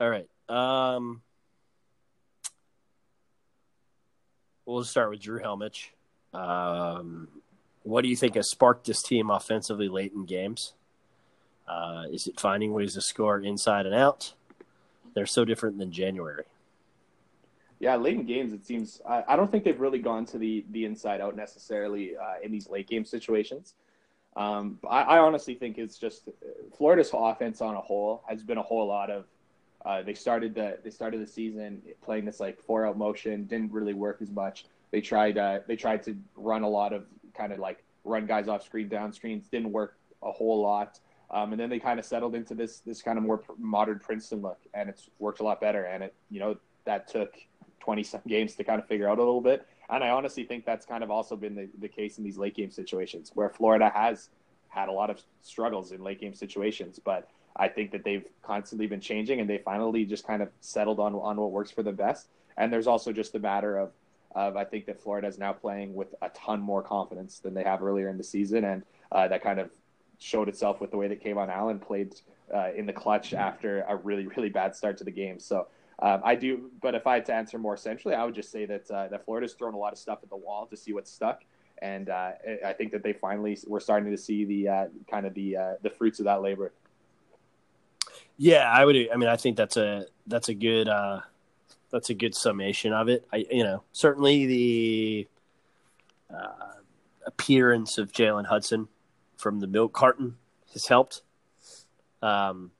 [0.00, 0.28] All right.
[0.48, 1.22] Um,
[4.64, 5.88] we'll start with Drew Helmich.
[6.32, 7.28] Um,
[7.82, 10.72] what do you think has sparked this team offensively late in games?
[11.68, 14.34] Uh, is it finding ways to score inside and out?
[15.14, 16.44] They're so different than January.
[17.80, 19.00] Yeah, late in games, it seems.
[19.08, 22.50] I, I don't think they've really gone to the the inside out necessarily uh, in
[22.50, 23.74] these late game situations.
[24.36, 26.28] Um, I, I, honestly think it's just
[26.76, 29.26] Florida's offense on a whole has been a whole lot of.
[29.84, 33.70] Uh, they started the they started the season playing this like four out motion, didn't
[33.70, 34.66] really work as much.
[34.90, 38.48] They tried uh, they tried to run a lot of kind of like run guys
[38.48, 39.46] off screen down screens.
[39.48, 40.98] Didn't work a whole lot.
[41.34, 44.40] Um, and then they kind of settled into this this kind of more modern Princeton
[44.40, 45.84] look, and it's worked a lot better.
[45.84, 47.34] And it you know that took
[47.80, 49.66] 20 some games to kind of figure out a little bit.
[49.90, 52.54] And I honestly think that's kind of also been the, the case in these late
[52.54, 54.30] game situations where Florida has
[54.68, 58.86] had a lot of struggles in late game situations, but I think that they've constantly
[58.86, 61.96] been changing and they finally just kind of settled on on what works for them
[61.96, 62.28] best.
[62.56, 63.90] And there's also just a matter of
[64.36, 67.64] of I think that Florida is now playing with a ton more confidence than they
[67.64, 69.70] have earlier in the season, and uh, that kind of
[70.24, 72.14] showed itself with the way that KeVaughn Allen played
[72.52, 75.38] uh, in the clutch after a really really bad start to the game.
[75.38, 75.68] So.
[76.00, 78.66] Um, I do, but if I had to answer more centrally, I would just say
[78.66, 81.08] that uh, that Florida's thrown a lot of stuff at the wall to see what's
[81.08, 81.44] stuck,
[81.80, 82.32] and uh,
[82.66, 85.72] I think that they finally we're starting to see the uh, kind of the uh,
[85.82, 86.72] the fruits of that labor.
[88.38, 88.96] Yeah, I would.
[88.96, 91.20] I mean, I think that's a that's a good uh,
[91.92, 93.24] that's a good summation of it.
[93.32, 95.28] I, you know, certainly the
[97.24, 98.88] appearance of Jalen Hudson
[99.44, 100.36] from the milk carton
[100.72, 101.20] has helped.
[102.22, 102.70] Um,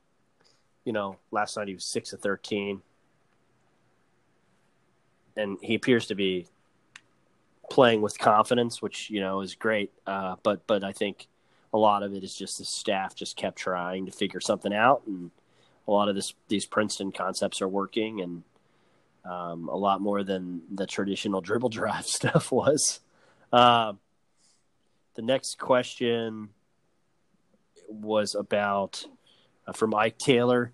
[0.83, 2.81] you know, last night he was six of thirteen,
[5.37, 6.47] and he appears to be
[7.71, 9.93] playing with confidence, which you know is great.
[10.07, 11.29] Uh, but but I think
[11.75, 15.03] a lot of it is just the staff just kept trying to figure something out,
[15.07, 15.31] and
[15.87, 18.43] a lot of this these Princeton concepts are working, and
[19.31, 23.01] um, a lot more than the traditional dribble drive stuff was.
[23.53, 23.93] Uh,
[25.15, 26.49] the next question
[27.89, 29.05] was about
[29.67, 30.73] uh, from Ike Taylor,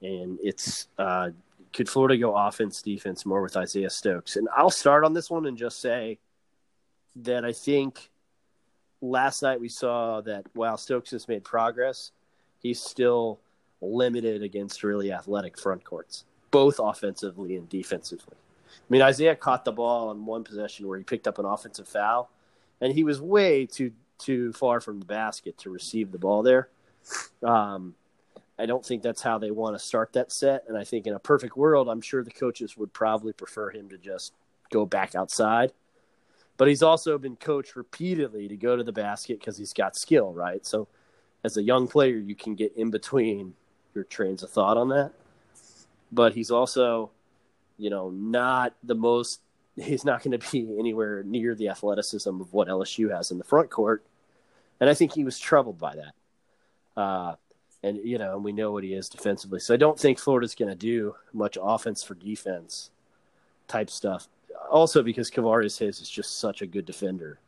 [0.00, 1.30] and it's uh,
[1.72, 4.36] could Florida go offense defense more with Isaiah Stokes?
[4.36, 6.18] And I'll start on this one and just say
[7.16, 8.10] that I think
[9.00, 12.12] last night we saw that while Stokes has made progress,
[12.60, 13.40] he's still
[13.80, 18.36] limited against really athletic front courts, both offensively and defensively.
[18.36, 21.88] I mean, Isaiah caught the ball on one possession where he picked up an offensive
[21.88, 22.30] foul,
[22.80, 23.92] and he was way too
[24.22, 26.68] too far from the basket to receive the ball there.
[27.42, 27.94] Um,
[28.58, 30.64] I don't think that's how they want to start that set.
[30.68, 33.88] And I think in a perfect world, I'm sure the coaches would probably prefer him
[33.88, 34.34] to just
[34.70, 35.72] go back outside.
[36.56, 40.32] But he's also been coached repeatedly to go to the basket because he's got skill,
[40.32, 40.64] right?
[40.64, 40.86] So
[41.42, 43.54] as a young player, you can get in between
[43.94, 45.12] your trains of thought on that.
[46.12, 47.10] But he's also,
[47.78, 49.40] you know, not the most,
[49.76, 53.44] he's not going to be anywhere near the athleticism of what LSU has in the
[53.44, 54.04] front court.
[54.82, 57.00] And I think he was troubled by that.
[57.00, 57.36] Uh,
[57.84, 59.60] and you know, and we know what he is defensively.
[59.60, 62.90] So I don't think Florida's going to do much offense for defense
[63.68, 64.26] type stuff.
[64.68, 67.38] Also, because Kevarrius Hayes is just such a good defender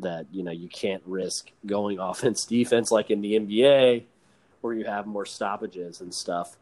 [0.00, 4.02] that you know you can't risk going offense defense like in the NBA
[4.60, 6.56] where you have more stoppages and stuff,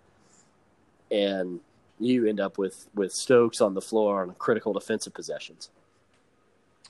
[1.11, 1.61] and
[1.99, 5.71] you end up with with Stokes on the floor on critical defensive possessions.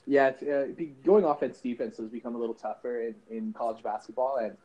[0.07, 0.67] Yeah, uh,
[1.03, 4.55] going offense defense has become a little tougher in, in college basketball, and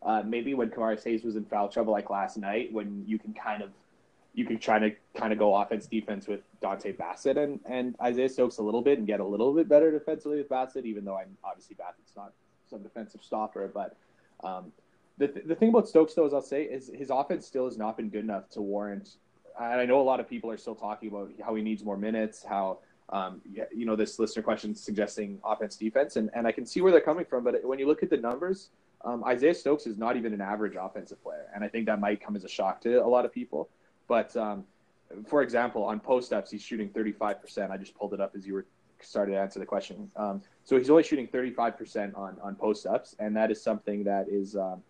[0.00, 3.34] uh, maybe when Kevarrius Hayes was in foul trouble like last night, when you can
[3.34, 3.70] kind of
[4.34, 8.28] you can try to kind of go offense defense with Dontay Bassett and, and Isaiah
[8.28, 11.18] Stokes a little bit and get a little bit better defensively with Bassett, even though
[11.18, 12.32] I'm obviously Bassett's not
[12.70, 13.70] some defensive stopper.
[13.72, 13.96] But
[14.42, 14.72] um,
[15.18, 17.76] the th- the thing about Stokes though, as I'll say, is his offense still has
[17.76, 19.16] not been good enough to warrant.
[19.60, 21.98] And I know a lot of people are still talking about how he needs more
[21.98, 23.40] minutes, how um,
[23.74, 27.00] you know this listener question suggesting offense defense, and and I can see where they're
[27.00, 27.44] coming from.
[27.44, 28.70] But when you look at the numbers,
[29.04, 32.20] um, Isaiah Stokes is not even an average offensive player, and I think that might
[32.20, 33.68] come as a shock to a lot of people.
[34.08, 34.64] But um,
[35.26, 37.70] for example, on post ups, he's shooting 35%.
[37.70, 38.66] I just pulled it up as you were
[39.00, 40.10] started to answer the question.
[40.16, 44.28] Um, so he's only shooting 35% on on post ups, and that is something that
[44.28, 44.82] is um,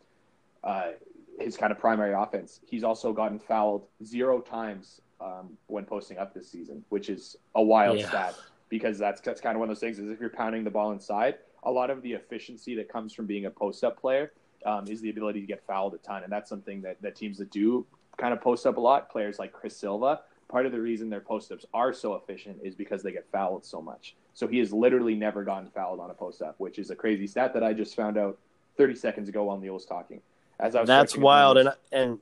[0.62, 0.90] uh,
[1.38, 2.60] his kind of primary offense.
[2.66, 7.62] He's also gotten fouled zero times um, when posting up this season, which is a
[7.62, 8.08] wild yeah.
[8.08, 8.34] stat
[8.68, 9.98] because that's that's kind of one of those things.
[9.98, 13.26] Is if you're pounding the ball inside, a lot of the efficiency that comes from
[13.26, 14.32] being a post up player
[14.64, 17.38] um, is the ability to get fouled a ton, and that's something that, that teams
[17.38, 20.80] that do kind of post up a lot, players like Chris Silva, part of the
[20.80, 24.14] reason their post ups are so efficient is because they get fouled so much.
[24.34, 27.26] So he has literally never gotten fouled on a post up, which is a crazy
[27.26, 28.38] stat that I just found out
[28.76, 30.20] 30 seconds ago while Neil was talking.
[30.60, 32.18] As I was that's wild, and and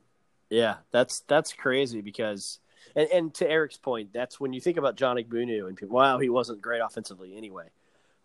[0.49, 2.59] yeah, that's that's crazy because.
[2.95, 6.19] And, and to Eric's point, that's when you think about John Egbunu and people, wow,
[6.19, 7.69] he wasn't great offensively anyway.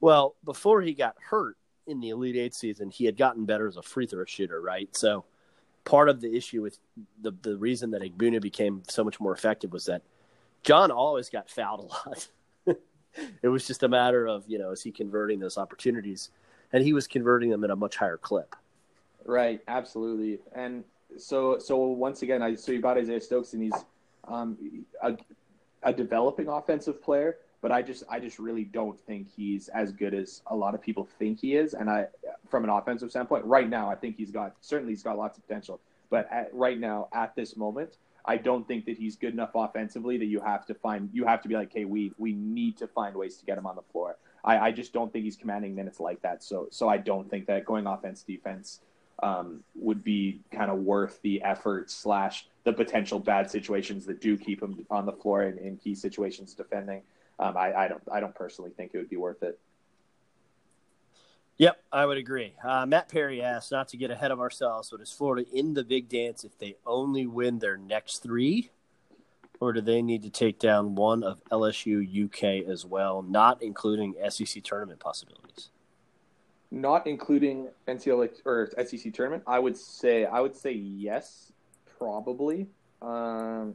[0.00, 3.76] Well, before he got hurt in the Elite Eight season, he had gotten better as
[3.76, 4.94] a free throw shooter, right?
[4.96, 5.24] So
[5.86, 6.78] part of the issue with
[7.22, 10.02] the the reason that Egbunu became so much more effective was that
[10.62, 12.28] John always got fouled a lot.
[13.42, 16.30] it was just a matter of you know is he converting those opportunities,
[16.72, 18.54] and he was converting them at a much higher clip.
[19.24, 20.84] Right, absolutely, and
[21.16, 23.84] so so once again, I so you bought Isaiah Stokes, and he's
[24.28, 25.16] um, a,
[25.82, 27.36] a developing offensive player
[27.66, 30.80] but I just I just really don't think he's as good as a lot of
[30.80, 31.74] people think he is.
[31.74, 32.06] And I,
[32.48, 35.46] from an offensive standpoint, right now I think he's got certainly he's got lots of
[35.46, 35.80] potential.
[36.08, 40.18] But at, right now, at this moment, I don't think that he's good enough offensively
[40.18, 42.86] that you have to find you have to be like, hey, we we need to
[42.86, 44.16] find ways to get him on the floor.
[44.44, 46.44] I, I just don't think he's commanding minutes like that.
[46.44, 48.80] So so I don't think that going offense defense
[49.22, 54.36] um, would be kind of worth the effort slash the potential bad situations that do
[54.36, 57.02] keep him on the floor in, in key situations defending
[57.38, 59.58] um, I, I, don't I don't personally think it would be worth it.
[61.58, 62.52] Yep, I would agree.
[62.62, 65.84] Uh, Matt Perry asked, not to get ahead of ourselves, but is Florida in the
[65.84, 68.70] big dance if they only win their next three?
[69.58, 74.14] Or do they need to take down one of LSU UK as well, not including
[74.28, 75.70] SEC tournament possibilities?
[76.70, 81.52] Not including NCAA or SEC tournament, I would say I would say yes,
[81.98, 82.66] probably.
[83.00, 83.74] Um,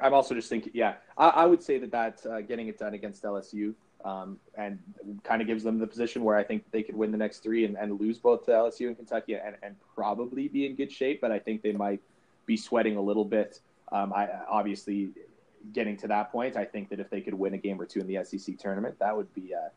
[0.00, 2.94] I'm also just thinking, yeah, I, I would say that that uh, getting it done
[2.94, 4.78] against LSU um, and
[5.22, 7.64] kind of gives them the position where I think they could win the next three
[7.64, 11.20] and, and lose both to LSU and Kentucky and, and probably be in good shape.
[11.20, 12.00] But I think they might
[12.46, 13.60] be sweating a little bit.
[13.90, 15.10] Um, I obviously
[15.72, 16.56] getting to that point.
[16.56, 18.98] I think that if they could win a game or two in the SEC tournament,
[18.98, 19.68] that would be uh,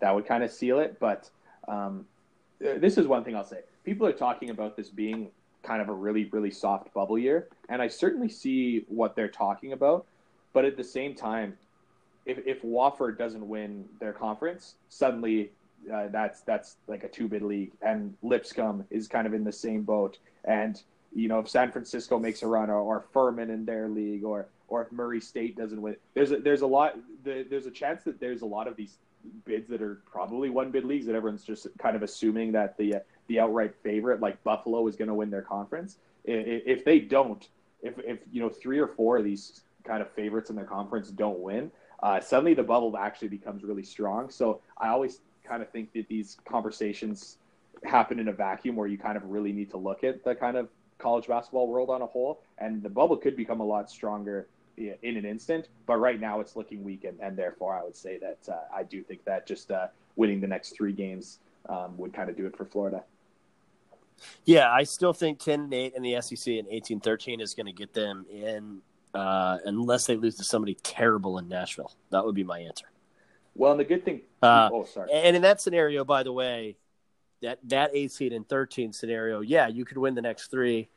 [0.00, 0.98] that would kind of seal it.
[0.98, 1.30] But
[1.68, 2.06] um,
[2.58, 5.30] this is one thing I'll say: people are talking about this being
[5.64, 7.48] kind of a really, really soft bubble year.
[7.68, 10.06] And I certainly see what they're talking about.
[10.52, 11.56] But at the same time,
[12.26, 15.50] if, if Wofford doesn't win their conference, suddenly
[15.92, 19.52] uh, that's that's like a two bid league, and Lipscomb is kind of in the
[19.52, 20.18] same boat.
[20.44, 20.80] And
[21.14, 24.46] you know, if San Francisco makes a run, or, or Furman in their league, or
[24.68, 28.18] or if Murray State doesn't win, there's a, there's a lot there's a chance that
[28.20, 28.96] there's a lot of these
[29.44, 32.96] bids that are probably one bid leagues that everyone's just kind of assuming that the
[33.26, 35.98] the outright favorite like Buffalo is going to win their conference.
[36.24, 37.46] If they don't,
[37.82, 41.10] if if you know three or four of these kind of favorites in their conference
[41.10, 41.70] don't win,
[42.02, 44.30] uh, suddenly the bubble actually becomes really strong.
[44.30, 47.36] So I always kind of think that these conversations
[47.82, 50.56] happen in a vacuum where you kind of really need to look at the kind
[50.56, 54.46] of college basketball world on a whole, and the bubble could become a lot stronger
[54.76, 55.68] in an instant.
[55.86, 58.82] But right now, it's looking weak, and, and therefore, I would say that uh, I
[58.82, 62.46] do think that just uh, winning the next three games um, would kind of do
[62.46, 63.04] it for Florida.
[64.44, 67.72] Yeah, I still think ten and eight in the SEC and 18-13 is going to
[67.72, 68.80] get them in,
[69.12, 71.92] uh, unless they lose to somebody terrible in Nashville.
[72.10, 72.86] That would be my answer.
[73.54, 74.22] Well, and the good thing.
[74.42, 75.10] Uh, oh, sorry.
[75.12, 76.76] And in that scenario, by the way,
[77.42, 80.88] that that 18 and 13 scenario, yeah, you could win the next three.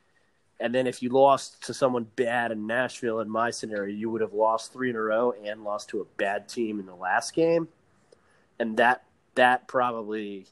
[0.60, 4.22] And then if you lost to someone bad in Nashville, in my scenario, you would
[4.22, 7.34] have lost three in a row and lost to a bad team in the last
[7.34, 7.68] game.
[8.60, 9.04] And that
[9.36, 10.48] that probably,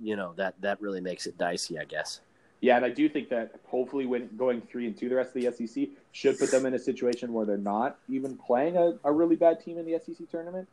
[0.00, 2.20] you know, that that really makes it dicey, I guess.
[2.60, 5.42] Yeah, and I do think that hopefully, when going three and two, the rest of
[5.42, 9.12] the SEC should put them in a situation where they're not even playing a, a
[9.12, 10.66] really bad team in the SEC tournament,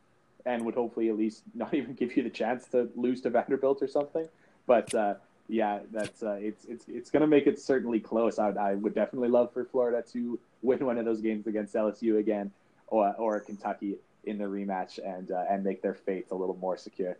[0.46, 3.82] and would hopefully at least not even give you the chance to lose to Vanderbilt
[3.82, 4.26] or something.
[4.66, 5.14] But uh,
[5.48, 8.38] yeah, that's uh, it's it's it's going to make it certainly close.
[8.38, 12.18] I, I would definitely love for Florida to win one of those games against LSU
[12.18, 12.50] again,
[12.88, 16.76] or or Kentucky in the rematch, and uh, and make their fate a little more
[16.76, 17.16] secure.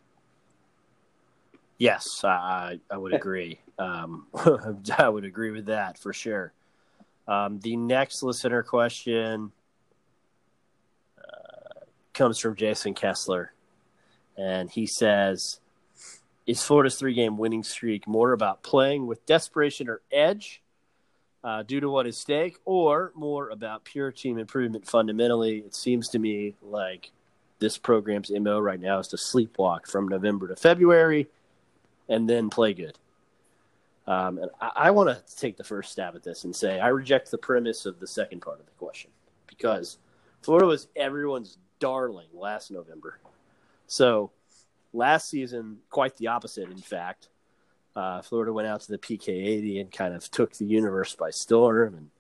[1.79, 3.61] Yes, I I would agree.
[3.79, 4.27] um,
[4.99, 6.53] I would agree with that for sure.
[7.29, 9.53] Um, the next listener question
[11.19, 11.81] uh,
[12.13, 13.53] comes from Jason Kessler,
[14.37, 15.61] and he says
[16.47, 20.63] is Florida's three game winning streak more about playing with desperation or edge
[21.43, 25.59] uh, due to what is stake, or more about pure team improvement fundamentally?
[25.59, 27.13] It seems to me like
[27.59, 31.29] this program's MO right now is to sleepwalk from November to February
[32.09, 32.99] and then play good.
[34.07, 36.89] Um, and I, I want to take the first stab at this and say I
[36.89, 39.11] reject the premise of the second part of the question
[39.47, 39.99] because
[40.43, 43.19] Florida was everyone's darling last November.
[43.87, 44.31] So
[44.97, 47.29] Last season, quite the opposite, in fact.
[47.95, 51.95] Uh, Florida went out to the PK80 and kind of took the universe by storm.
[51.95, 52.11] And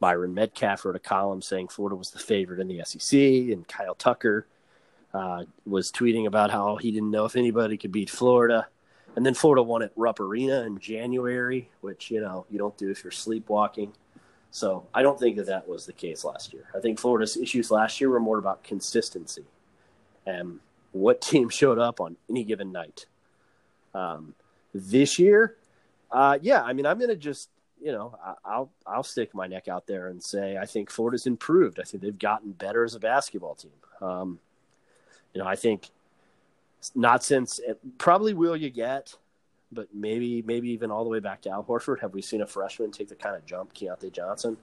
[0.00, 3.18] Myron Medcalf wrote a column saying Florida was the favorite in the SEC.
[3.18, 4.46] And Kyle Tucker
[5.14, 8.68] uh, was tweeting about how he didn't know if anybody could beat Florida.
[9.16, 12.90] And then Florida won at Rupp Arena in January, which, you know, you don't do
[12.90, 13.94] if you're sleepwalking.
[14.50, 16.64] So I don't think that that was the case last year.
[16.76, 19.46] I think Florida's issues last year were more about consistency.
[20.26, 20.60] And
[20.92, 23.06] what team showed up on any given night.
[23.94, 24.34] Um,
[24.74, 25.56] this year,
[26.10, 27.48] uh, yeah, I mean, I'm going to just,
[27.82, 31.80] you know, I'll I'll stick my neck out there and say I think Florida's improved.
[31.80, 33.70] I think they've gotten better as a basketball team.
[34.00, 34.38] Um,
[35.34, 35.88] you know, I think
[36.94, 39.14] not since it, probably will you get,
[39.72, 42.00] but maybe maybe even all the way back to Al Horford.
[42.00, 44.56] Have we seen a freshman take the kind of jump Keyontae Johnson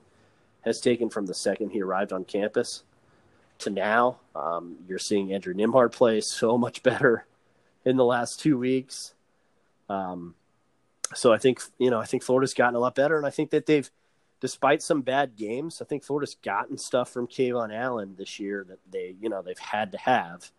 [0.62, 2.84] has taken from the second he arrived on campus?
[3.60, 4.20] To now.
[4.36, 7.26] Um, you're seeing Andrew Nembhard play so much better
[7.86, 9.14] in the last two weeks.
[9.90, 10.36] Um,
[11.16, 13.52] so I think you know I think Florida's gotten a lot better, and I think
[13.52, 13.90] that they've,
[14.42, 18.80] despite some bad games, I think Florida's gotten stuff from KeVaughn Allen this year that
[18.92, 20.52] they you know they've had to have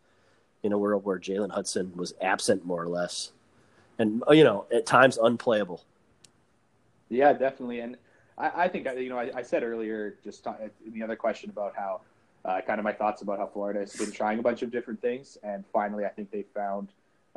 [0.63, 3.33] in a world where Jalen Hudson was absent more or less,
[3.99, 5.85] and you know at times unplayable.
[7.11, 7.97] Yeah, definitely, and
[8.39, 10.47] I, I think you know I, I said earlier just
[10.87, 12.01] in the other question about how
[12.49, 15.03] uh, kind of my thoughts about how Florida has been trying a bunch of different
[15.03, 16.89] things, and finally, I think they found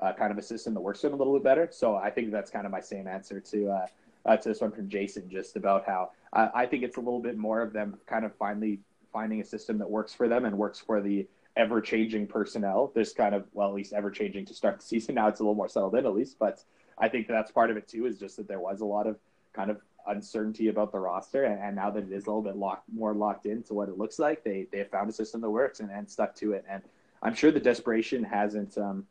[0.02, 1.68] uh, kind of a system that works for them a little bit better.
[1.70, 3.88] So I think that's kind of my same answer to uh,
[4.26, 7.38] uh to this one from Jason, just about how I think it's a little bit
[7.38, 8.80] more of them kind of finally
[9.12, 11.28] finding a system that works for them and works for the
[11.58, 12.92] ever changing personnel.
[12.96, 15.16] There's kind of well, at least ever changing to start the season.
[15.16, 16.64] Now it's a little more settled in, at least, but
[16.98, 18.06] I think that's part of it too.
[18.06, 19.18] Is just that there was a lot of
[19.52, 22.56] kind of uncertainty about the roster, and, and, now that it is a little bit
[22.56, 25.50] locked, more locked into what it looks like, they they have found a system that
[25.50, 26.66] works and, and stuck to it.
[26.70, 26.82] And
[27.22, 29.06] I'm sure the desperation hasn't um,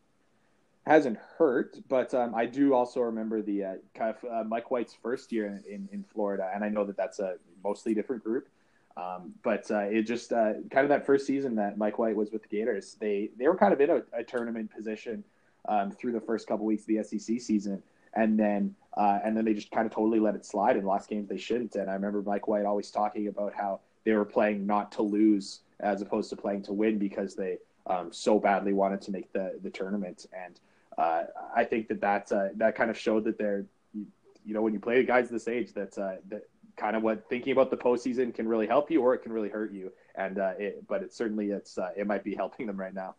[0.86, 4.94] hasn't hurt, but um, I do also remember the uh, kind of uh, Mike White's
[4.94, 8.48] first year in, in, in, Florida, and I know that that's a mostly different group.
[8.96, 12.32] Um, but uh, it just uh, kind of that first season that Mike White was
[12.32, 15.22] with the Gators, they they were kind of in a, a tournament position
[15.68, 17.82] um, through the first couple weeks of the SEC season,
[18.14, 21.08] and then uh, and then they just kind of totally let it slide in lost
[21.08, 21.76] games they shouldn't.
[21.76, 25.60] And I remember Mike White always talking about how they were playing not to lose
[25.78, 29.58] as opposed to playing to win because they um, so badly wanted to make the
[29.62, 30.26] the tournament.
[30.32, 30.60] And
[30.98, 34.72] uh, I think that that's uh, that kind of showed that they're you know when
[34.72, 38.34] you play guys this age that's uh, that kind of what thinking about the postseason
[38.34, 39.92] can really help you or it can really hurt you.
[40.14, 43.14] And uh, it, but it certainly it's uh, it might be helping them right now.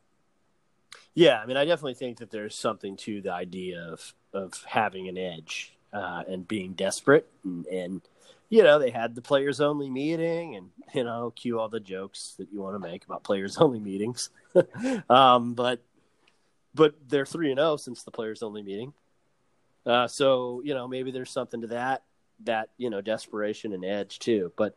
[1.13, 5.09] Yeah, I mean, I definitely think that there's something to the idea of of having
[5.09, 8.01] an edge uh, and being desperate, and, and
[8.49, 12.35] you know they had the players only meeting, and you know cue all the jokes
[12.37, 14.29] that you want to make about players only meetings,
[15.09, 15.81] um, but
[16.73, 18.93] but they're three and zero oh since the players only meeting,
[19.85, 22.03] uh, so you know maybe there's something to that
[22.45, 24.75] that you know desperation and edge too, but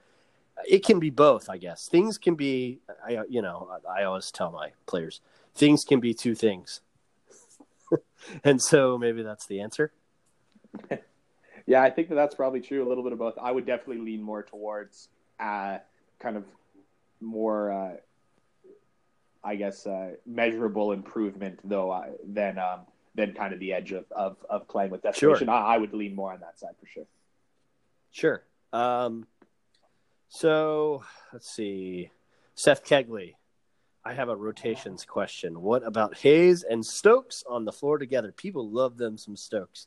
[0.69, 1.89] it can be both, I guess.
[1.89, 5.21] Things can be, I you know, I always tell my players
[5.55, 6.81] things can be two things.
[8.45, 9.93] and so maybe that's the answer.
[11.67, 12.87] yeah, I think that that's probably true.
[12.87, 13.35] A little bit of both.
[13.41, 15.79] I would definitely lean more towards uh,
[16.19, 16.45] kind of
[17.21, 17.97] more, uh,
[19.43, 22.81] I guess, uh, measurable improvement though uh, than um,
[23.15, 25.47] than kind of the edge of, of, of playing with desperation.
[25.47, 25.55] Sure.
[25.55, 27.07] I, I, would lean more on that side for sure.
[28.11, 28.43] Sure.
[28.73, 29.29] Um,
[30.29, 32.11] so let's see.
[32.57, 33.35] Seth Kegley
[34.05, 35.63] I have a rotations question.
[35.63, 38.33] What about Hayes and Stokes on the floor together?
[38.33, 39.87] People love them some Stokes.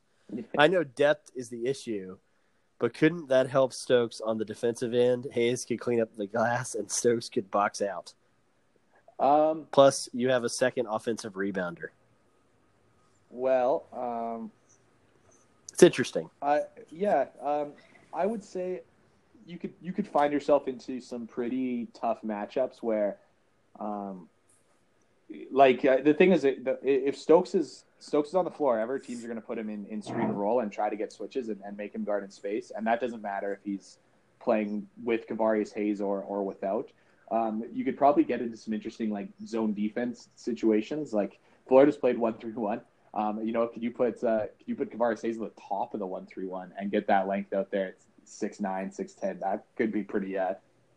[0.58, 2.18] I know depth is the issue,
[2.80, 5.28] but couldn't that help Stokes on the defensive end?
[5.32, 8.14] Hayes could clean up the glass and Stokes could box out.
[9.20, 11.90] Um, Plus, you have a second offensive rebounder.
[13.30, 14.52] Well, um,
[15.72, 16.30] it's interesting.
[16.42, 16.62] I
[16.92, 17.74] yeah, um,
[18.14, 18.82] I would say
[19.46, 23.18] you could you could find yourself into some pretty tough matchups where
[23.80, 24.30] um,
[25.52, 29.00] like uh, the thing is, that if Stokes is Stokes is on the floor, ever
[29.00, 31.50] teams are going to put him in, in screen roll and try to get switches
[31.50, 33.98] and, and make him guard in space, and that doesn't matter if he's
[34.40, 36.90] playing with Kevarrius Hayes or or without.
[37.30, 41.14] Um, you could probably get into some interesting like zone defense situations.
[41.14, 42.82] Like Florida's played one three one.
[43.14, 45.94] Um, you know, could you put uh, could you put Kevarrius Hayes at the top
[45.94, 47.90] of the one three one and get that length out there?
[47.90, 49.40] It's six nine, six ten.
[49.40, 50.54] That could be pretty uh,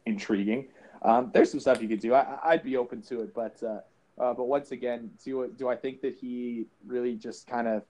[0.06, 0.68] intriguing.
[1.02, 2.14] Um, there's some stuff you could do.
[2.14, 3.80] I, would be open to it, but uh,
[4.20, 7.82] uh, but once again, do do I think that he really just kind of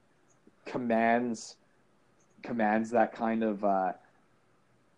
[0.65, 1.57] commands
[2.41, 3.93] commands that kind of uh,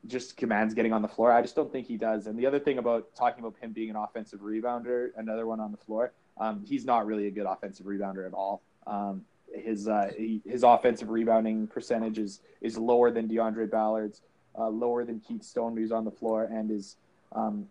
[0.08, 1.32] just commands getting on the floor?
[1.32, 2.28] I just don't think he does.
[2.28, 5.72] And the other thing about talking about him being an offensive rebounder, another one on
[5.72, 8.62] the floor, um, he's not really a good offensive rebounder at all.
[8.86, 14.22] Um, his uh, he, his offensive rebounding percentage is, is lower than Deaundrae Ballard's,
[14.58, 16.98] uh, lower than Keith Stone, who's on the floor, and is
[17.34, 17.68] um,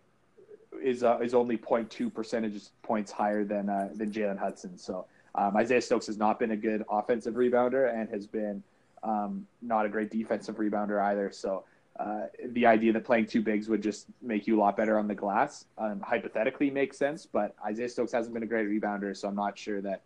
[0.81, 4.79] is uh, is only 0.2 percentage points higher than uh, than Jalen Hudson.
[4.79, 8.63] So um, Isaiah Stokes has not been a good offensive rebounder and has been
[9.03, 11.31] um, not a great defensive rebounder either.
[11.33, 11.65] So
[11.99, 15.09] uh, the idea that playing two bigs would just make you a lot better on
[15.09, 17.27] the glass um, hypothetically makes sense.
[17.27, 20.03] But Isaiah Stokes hasn't been a great rebounder, so I'm not sure that.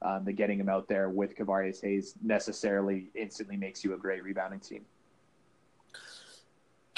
[0.00, 4.22] Um, the getting him out there with Kevarrius Hayes necessarily instantly makes you a great
[4.22, 4.84] rebounding team.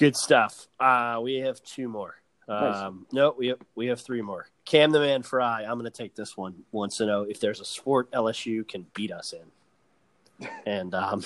[0.00, 0.68] Good stuff.
[0.78, 2.19] Uh, we have two more.
[2.50, 4.48] Um, no, we have we have three more.
[4.64, 5.62] Cam the Man Fry.
[5.62, 6.54] I'm going to take this one.
[6.72, 11.24] Wants to know if there's a sport LSU can beat us in, and um,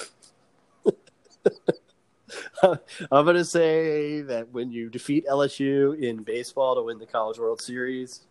[2.63, 7.39] I'm going to say that when you defeat LSU in baseball to win the College
[7.39, 8.23] World Series,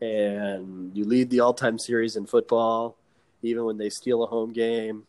[0.00, 2.96] and you lead the all-time series in football,
[3.42, 5.04] even when they steal a home game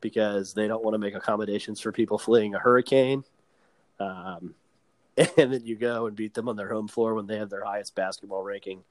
[0.00, 3.22] because they don't want to make accommodations for people fleeing a hurricane.
[3.98, 4.54] Um,
[5.36, 7.64] and then you go and beat them on their home floor when they have their
[7.64, 8.82] highest basketball ranking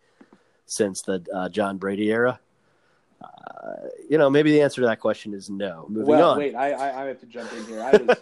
[0.65, 2.39] since the uh, John Brady era?
[3.21, 5.85] Uh, you know, maybe the answer to that question is no.
[5.89, 6.37] Moving well, on.
[6.37, 7.81] wait, I, I, I have to jump in here.
[7.81, 8.17] I was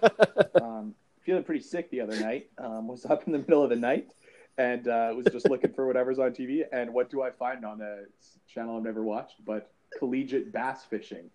[0.62, 2.50] um, feeling pretty sick the other night.
[2.58, 4.10] Um, was up in the middle of the night
[4.58, 6.64] and uh, was just looking for whatever's on TV.
[6.72, 8.04] And what do I find on a
[8.52, 9.46] channel I've never watched?
[9.46, 11.30] But collegiate bass fishing.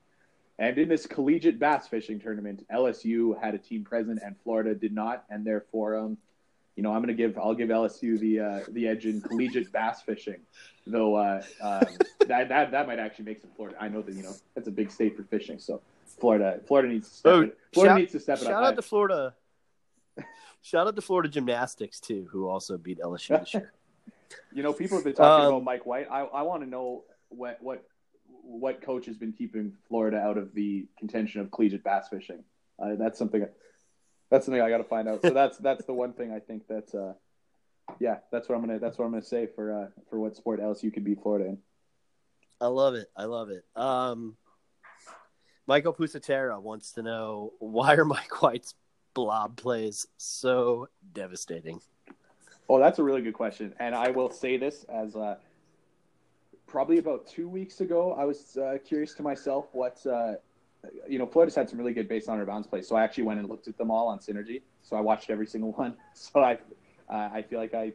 [0.59, 4.93] And in this collegiate bass fishing tournament, LSU had a team present and Florida did
[4.93, 6.19] not, and therefore um,
[6.77, 9.73] you know, I'm going to give I'll give LSU the uh, the edge in collegiate
[9.73, 10.41] bass fishing,
[10.87, 11.85] though uh, um,
[12.27, 13.77] that that that might actually make some Florida.
[13.81, 15.83] I know that you know that's a big state for fishing, so
[16.19, 18.57] Florida Florida needs to step oh, it, Florida shout, needs to step it shout up.
[18.57, 19.35] Shout out to Florida.
[20.63, 23.73] shout out to Florida gymnastics too, who also beat LSU this year.
[24.53, 26.07] you know, people have been talking um, about Mike White.
[26.11, 27.85] I I want to know what what
[28.45, 32.43] what coach has been keeping Florida out of the contention of collegiate bass fishing.
[32.79, 33.47] Uh, that's something
[34.33, 35.21] that's something I got to find out.
[35.21, 37.13] So that's that's the one thing I think that's uh,
[38.01, 40.59] yeah, that's what I'm gonna that's what I'm gonna say for uh, for what sport
[40.59, 41.59] else you could beat Florida in.
[42.59, 43.11] I love it.
[43.15, 43.65] I love it.
[43.77, 44.37] Um,
[45.67, 48.75] Michael Pusatera wants to know why are Mike White's
[49.13, 51.83] blob plays so devastating?
[52.71, 55.37] Oh, that's a really good question, and I will say this as uh,
[56.67, 60.37] probably about two weeks ago, I was uh, curious to myself what uh,
[61.09, 61.27] you know.
[61.27, 63.77] Florida's had some really good base on plays, so I actually went and looked at
[63.79, 64.63] them all on Synergy.
[64.83, 65.95] So I watched every single one.
[66.15, 66.55] So I
[67.09, 67.93] uh, I feel like I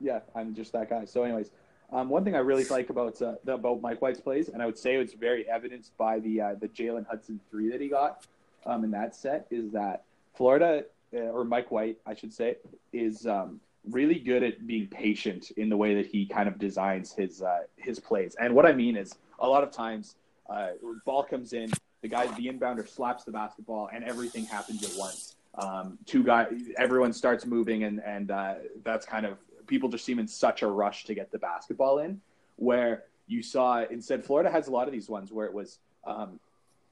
[0.00, 1.04] yeah I'm just that guy.
[1.04, 1.50] So anyways.
[1.90, 4.66] Um, one thing I really like about uh, the, about Mike White's plays, and I
[4.66, 8.26] would say it's very evidenced by the uh, the Jalen Hudson three that he got
[8.66, 10.04] um, in that set, is that
[10.34, 12.56] Florida uh, or Mike White, I should say,
[12.92, 13.60] is um,
[13.90, 17.60] really good at being patient in the way that he kind of designs his uh,
[17.76, 18.36] his plays.
[18.38, 20.16] And what I mean is, a lot of times,
[20.50, 20.70] uh,
[21.04, 21.70] ball comes in,
[22.02, 25.36] the guy, the inbounder slaps the basketball, and everything happens at once.
[25.54, 30.18] Um, two guys, everyone starts moving, and and uh, that's kind of people just seem
[30.18, 32.20] in such a rush to get the basketball in.
[32.56, 36.40] Where you saw instead, Florida has a lot of these ones where it was um,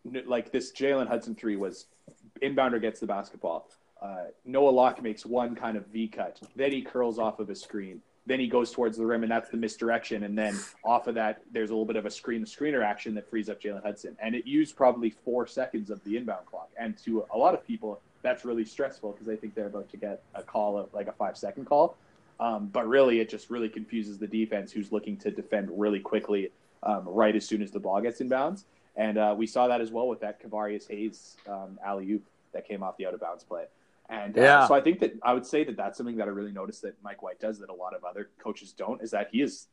[0.04, 1.86] like this Jalen Hudson three was
[2.42, 3.68] inbounder gets the basketball
[4.00, 6.40] uh, Noah Locke makes one kind of V cut.
[6.54, 8.02] Then he curls off of a screen.
[8.27, 10.24] Then he goes towards the rim, and that's the misdirection.
[10.24, 13.31] And then off of that, there's a little bit of a screen screener action that
[13.31, 14.16] frees up Jalen Hudson.
[14.20, 16.68] And it used probably four seconds of the inbound clock.
[16.77, 19.97] And to a lot of people, that's really stressful because they think they're about to
[19.97, 21.97] get a call of like a five second call.
[22.41, 26.51] Um, but really, it just really confuses the defense who's looking to defend really quickly
[26.83, 28.64] um, right as soon as the ball gets inbounds.
[28.97, 32.66] And uh, we saw that as well with that Kevarrius Hayes um, alley oop that
[32.66, 33.64] came off the out of bounds play.
[34.09, 34.68] And uh, yeah.
[34.68, 36.94] so I think that I would say that that's something that I really noticed that
[37.02, 39.66] Mike White does that a lot of other coaches don't is that he is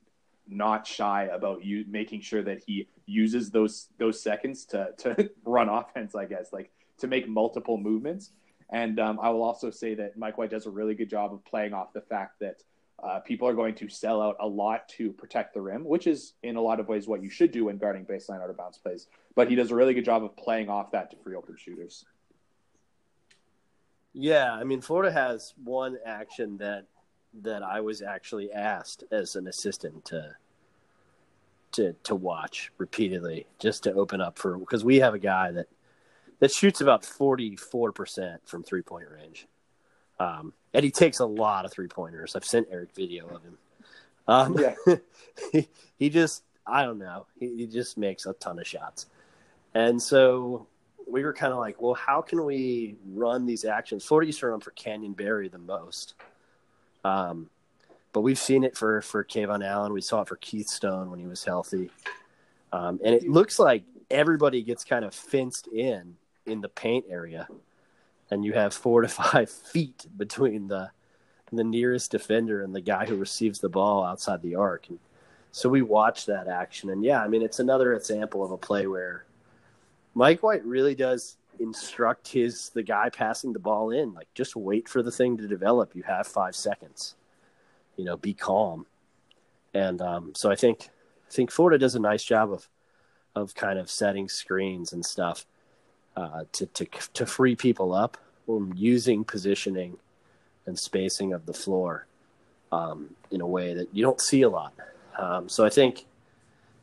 [0.47, 5.69] not shy about you making sure that he uses those those seconds to to run
[5.69, 6.15] offense.
[6.15, 8.31] I guess like to make multiple movements.
[8.69, 11.45] And um, I will also say that Mike White does a really good job of
[11.45, 12.63] playing off the fact that
[13.03, 16.33] uh, people are going to sell out a lot to protect the rim, which is
[16.43, 18.77] in a lot of ways what you should do when guarding baseline out of bounds
[18.77, 19.07] plays.
[19.35, 22.05] But he does a really good job of playing off that to free open shooters.
[24.13, 26.85] Yeah, I mean, Florida has one action that
[27.41, 30.35] that I was actually asked as an assistant to
[31.73, 35.67] to to watch repeatedly, just to open up for because we have a guy that
[36.39, 39.47] that shoots about forty four percent from three point range,
[40.19, 42.35] um, and he takes a lot of three pointers.
[42.35, 43.57] I've sent Eric video of him.
[44.27, 44.75] Um, yeah,
[45.51, 49.07] he, he just I don't know, he, he just makes a ton of shots,
[49.73, 50.67] and so
[51.07, 54.03] we were kind of like, well, how can we run these actions?
[54.05, 56.15] Florida used to run for Canyon Barry the most.
[57.03, 57.49] Um,
[58.13, 59.91] but we've seen it for, for KeVaughn Allen.
[59.93, 61.89] We saw it for Keith Stone when he was healthy.
[62.71, 67.47] Um, and it looks like everybody gets kind of fenced in in the paint area.
[68.31, 70.91] And you have four to five feet between the
[71.51, 74.89] the nearest defender and the guy who receives the ball outside the arc.
[74.89, 74.97] And
[75.51, 76.89] so we watched that action.
[76.89, 79.25] And yeah, I mean, it's another example of a play where
[80.13, 84.89] Mike White really does instruct his the guy passing the ball in like just wait
[84.89, 85.95] for the thing to develop.
[85.95, 87.15] You have five seconds.
[87.97, 88.85] You know, be calm.
[89.73, 90.89] And um, so I think
[91.29, 92.67] I think Florida does a nice job of
[93.35, 95.45] of kind of setting screens and stuff
[96.15, 98.17] uh, to to to free people up
[98.75, 99.97] using positioning
[100.65, 102.05] and spacing of the floor
[102.71, 104.73] um, in a way that you don't see a lot.
[105.17, 106.05] Um, so I think,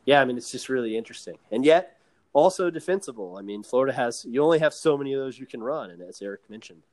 [0.05, 1.37] yeah, I mean, it's just really interesting.
[1.51, 1.97] And yet,
[2.33, 3.37] also defensible.
[3.37, 6.01] I mean, Florida has you only have so many of those you can run, and
[6.01, 6.83] as Eric mentioned,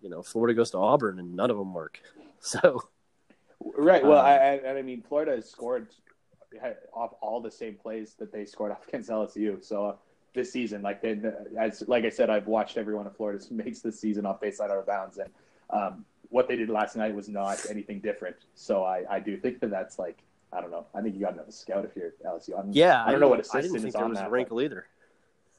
[0.00, 2.00] you know, Florida goes to Auburn and none of them work.
[2.44, 2.82] So,
[3.76, 4.04] right.
[4.04, 5.86] Well, um, I, I, I mean, Florida has scored
[6.92, 9.64] off all the same plays that they scored off against LSU.
[9.64, 9.96] So uh,
[10.34, 11.20] this season, like they,
[11.56, 14.72] as like I said, I've watched every one of Florida's makes this season off baseline
[14.72, 15.30] out of bounds, and
[15.70, 18.34] um, what they did last night was not anything different.
[18.56, 20.18] So I, I do think that that's like
[20.52, 20.86] I don't know.
[20.94, 22.58] I think you got another scout if you're LSU.
[22.58, 24.28] I'm, yeah, I don't know what assistant I didn't think is there on was that.
[24.28, 24.64] A wrinkle but...
[24.64, 24.86] either.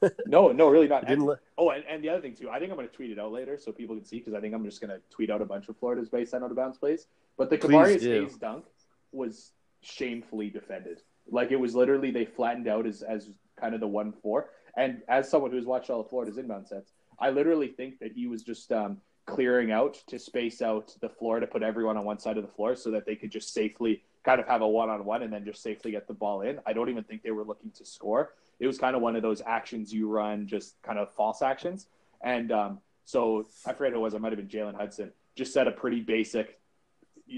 [0.26, 1.08] no, no, really not.
[1.08, 1.28] And,
[1.58, 3.32] oh, and, and, the other thing too, I think I'm going to tweet it out
[3.32, 5.44] later so people can see because I think I'm just going to tweet out a
[5.44, 7.06] bunch of Florida's base out of bounds plays.
[7.36, 8.64] But the Kevarrius Hayes dunk
[9.12, 11.00] was shamefully defended.
[11.30, 14.50] Like it was literally they flattened out as as kind of the one four.
[14.76, 18.26] And as someone who's watched all of Florida's inbound sets, I literally think that he
[18.26, 22.18] was just um, clearing out to space out the floor to put everyone on one
[22.18, 24.88] side of the floor so that they could just safely kind of have a one
[24.88, 26.58] on one and then just safely get the ball in.
[26.66, 28.32] I don't even think they were looking to score.
[28.58, 31.86] It was kind of one of those actions you run, just kind of false actions.
[32.22, 34.14] And um, so I forget who it was.
[34.14, 35.12] I might have been Jalen Hudson.
[35.36, 36.58] Just set a pretty basic.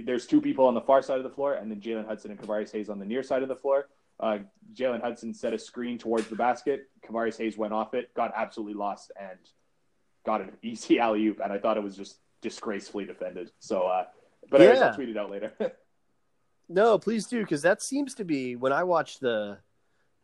[0.05, 2.41] There's two people on the far side of the floor, and then Jalen Hudson and
[2.41, 3.89] Kevarrius Hayes on the near side of the floor.
[4.19, 4.39] Uh,
[4.75, 6.89] Jalen Hudson set a screen towards the basket.
[7.07, 9.39] Kevarrius Hayes went off it, got absolutely lost, and
[10.25, 11.41] got an easy alley oop.
[11.43, 13.51] And I thought it was just disgracefully defended.
[13.59, 14.05] So, uh,
[14.51, 14.89] but yeah.
[14.89, 15.53] I'll tweet it out later.
[16.69, 19.59] No, please do because that seems to be when I watch the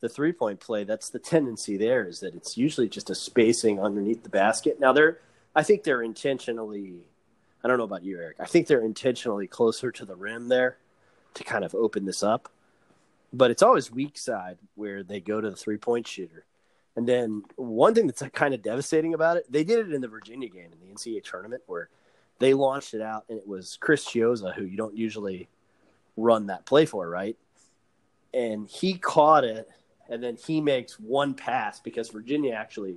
[0.01, 0.85] the three point play.
[0.85, 4.81] That's the tendency there is that it's usually just a spacing underneath the basket.
[4.81, 5.21] Now they're,
[5.55, 6.95] I think they're intentionally.
[7.65, 8.39] I don't know about you, Eric.
[8.41, 10.79] I think they're intentionally closer to the rim there
[11.35, 12.51] to kind of open this up.
[13.33, 16.45] but it's always weak side where they go to the three point shooter.
[16.97, 20.09] And then one thing that's kind of devastating about it, they did it in the
[20.09, 21.89] Virginia game in the NCAA tournament where
[22.39, 25.49] they launched it out and it was Chris Chiozza, who you don't usually
[26.17, 27.37] run that play for, right?
[28.35, 29.69] And he caught it
[30.09, 32.97] and then he makes one pass because Virginia actually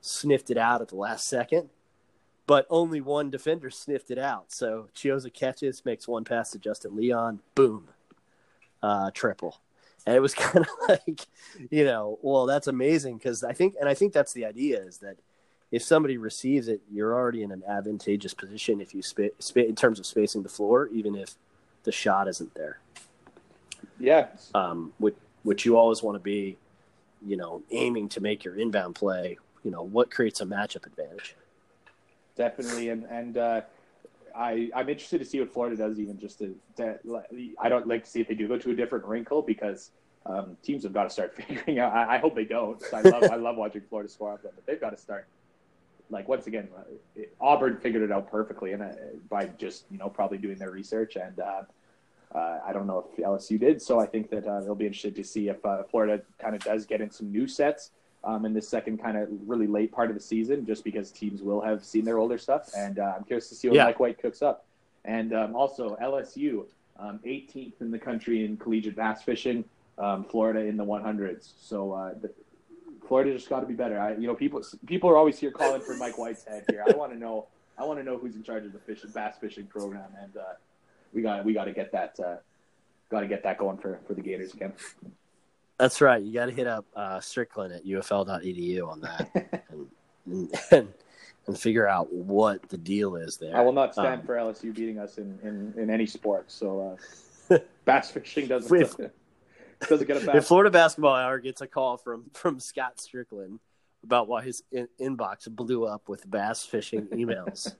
[0.00, 1.70] sniffed it out at the last second,
[2.46, 4.52] but only one defender sniffed it out.
[4.52, 7.88] So Chiozza catches, makes one pass to Justin Leon, boom,
[8.82, 9.60] uh, triple.
[10.06, 11.26] And it was kind of like,
[11.70, 14.98] you know, well, that's amazing because I think, and I think that's the idea is
[14.98, 15.16] that
[15.72, 19.74] if somebody receives it, you're already in an advantageous position if you spit, spit in
[19.74, 21.34] terms of spacing the floor, even if
[21.86, 22.78] the shot isn't there.
[23.98, 24.26] Yeah.
[24.54, 26.58] Um, which, which you always want to be,
[27.24, 29.38] you know, aiming to make your inbound play.
[29.64, 31.34] You know, what creates a matchup advantage.
[32.36, 33.60] Definitely, and and uh,
[34.36, 36.98] I I'm interested to see what Florida does, even just to, to
[37.58, 39.90] I don't like to see if they do go to a different wrinkle because
[40.26, 41.92] um, teams have got to start figuring out.
[41.94, 42.82] I, I hope they don't.
[42.92, 45.26] I love I love watching Florida score them, but they've got to start.
[46.10, 48.92] Like once again, uh, Auburn figured it out perfectly, and uh,
[49.28, 51.62] by just you know probably doing their research, and uh,
[52.36, 53.80] uh, I don't know if LSU did.
[53.80, 56.62] So I think that uh, they'll be interested to see if uh, Florida kind of
[56.62, 57.92] does get in some new sets
[58.24, 61.42] um, in this second kind of really late part of the season, just because teams
[61.42, 62.68] will have seen their older stuff.
[62.76, 63.84] And uh, I'm curious to see what yeah.
[63.84, 64.66] Mike White cooks up.
[65.06, 66.66] And um, also LSU,
[66.98, 69.64] um, 18th in the country in collegiate bass fishing,
[69.98, 71.52] um, Florida in the 100s.
[71.58, 72.30] So uh, the,
[73.06, 73.98] Florida just got to be better.
[73.98, 76.84] I, you know, people people are always here calling for Mike White's head here.
[76.86, 77.46] I want to know.
[77.78, 80.54] I want to know who's in charge of the fish bass fishing program, and uh,
[81.12, 82.36] we got we got to get that uh,
[83.10, 84.72] got to get that going for for the Gators again.
[85.78, 86.22] That's right.
[86.22, 89.64] You got to hit up uh, Strickland at ufl.edu on that
[90.26, 90.88] and, and,
[91.46, 93.54] and figure out what the deal is there.
[93.56, 96.50] I will not stand um, for LSU beating us in, in, in any sport.
[96.50, 96.98] So
[97.50, 98.96] uh, bass fishing doesn't if,
[99.88, 100.36] doesn't get a bass.
[100.36, 103.60] If Florida basketball hour gets a call from from Scott Strickland
[104.02, 107.74] about why his in, inbox blew up with bass fishing emails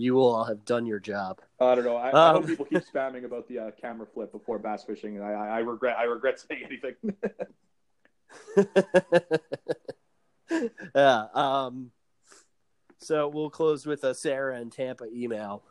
[0.00, 1.42] you will all have done your job.
[1.60, 1.96] I don't know.
[1.96, 5.16] I, um, I hope people keep spamming about the uh, camera flip before bass fishing,
[5.16, 6.94] and I, I regret I regret saying anything.
[10.94, 11.26] yeah.
[11.34, 11.90] Um,
[12.96, 15.62] so we'll close with a Sarah and Tampa email,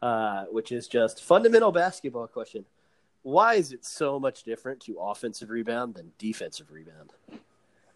[0.00, 2.64] uh, which is just fundamental basketball question.
[3.24, 7.12] Why is it so much different to offensive rebound than defensive rebound?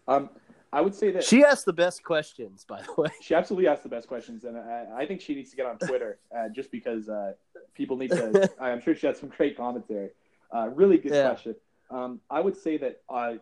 [0.07, 0.29] Um,
[0.73, 2.65] I would say that she asked the best questions.
[2.67, 5.49] By the way, she absolutely asked the best questions, and I, I think she needs
[5.51, 7.33] to get on Twitter uh, just because uh,
[7.73, 8.49] people need to.
[8.59, 10.09] I'm sure she had some great commentary.
[10.53, 11.29] Uh, really good yeah.
[11.29, 11.55] question.
[11.89, 13.33] Um, I would say that uh,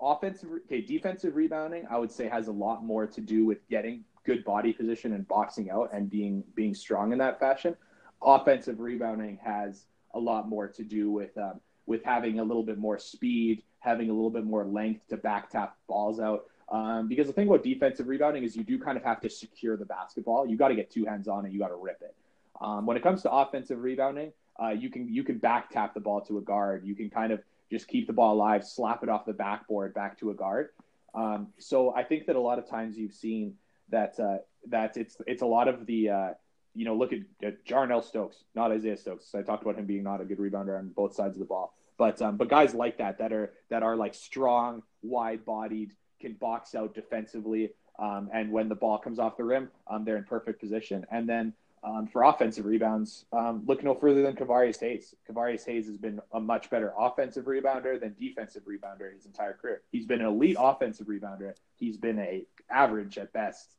[0.00, 4.04] offensive, okay, defensive rebounding, I would say has a lot more to do with getting
[4.24, 7.76] good body position and boxing out and being being strong in that fashion.
[8.22, 9.84] Offensive rebounding has
[10.14, 14.10] a lot more to do with um, with having a little bit more speed, having
[14.10, 16.46] a little bit more length to back tap balls out.
[16.68, 19.76] Um, because the thing about defensive rebounding is you do kind of have to secure
[19.76, 20.46] the basketball.
[20.46, 21.52] You got to get two hands on it.
[21.52, 22.14] You got to rip it.
[22.60, 26.00] Um, when it comes to offensive rebounding, uh, you can you can back tap the
[26.00, 26.84] ball to a guard.
[26.84, 30.18] You can kind of just keep the ball alive, slap it off the backboard back
[30.20, 30.70] to a guard.
[31.14, 33.54] Um, so I think that a lot of times you've seen
[33.90, 36.28] that uh, that it's it's a lot of the uh,
[36.76, 39.34] you know look at, at Jarnell Stokes, not Isaiah Stokes.
[39.34, 41.74] I talked about him being not a good rebounder on both sides of the ball.
[41.98, 46.34] But um, but guys like that that are that are like strong, wide bodied, can
[46.34, 50.24] box out defensively, um, and when the ball comes off the rim, um, they're in
[50.24, 51.06] perfect position.
[51.10, 55.14] And then um, for offensive rebounds, um, look no further than Kevarrius Hayes.
[55.30, 59.82] Kevarrius Hayes has been a much better offensive rebounder than defensive rebounder his entire career.
[59.92, 61.54] He's been an elite offensive rebounder.
[61.76, 63.76] He's been a average at best,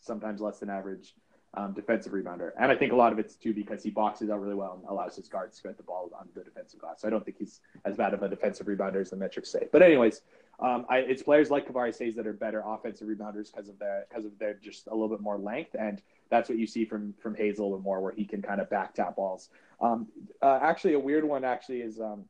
[0.00, 1.14] sometimes less than average
[1.56, 2.50] um, defensive rebounder.
[2.58, 4.88] And I think a lot of it's too because he boxes out really well and
[4.88, 7.00] allows his guards to get the ball on the defensive glass.
[7.00, 9.68] So I don't think he's as bad of a defensive rebounder as the metrics say.
[9.70, 10.22] But anyways,
[10.60, 14.06] um, I, it's players like Kevarrius Hayes that are better offensive rebounders because of their
[14.08, 16.00] because of their just a little bit more length, and
[16.30, 18.60] that's what you see from from Hayes a little bit more, where he can kind
[18.60, 19.48] of back tap balls.
[19.80, 20.08] Um,
[20.42, 22.24] uh, actually, a weird one actually is um,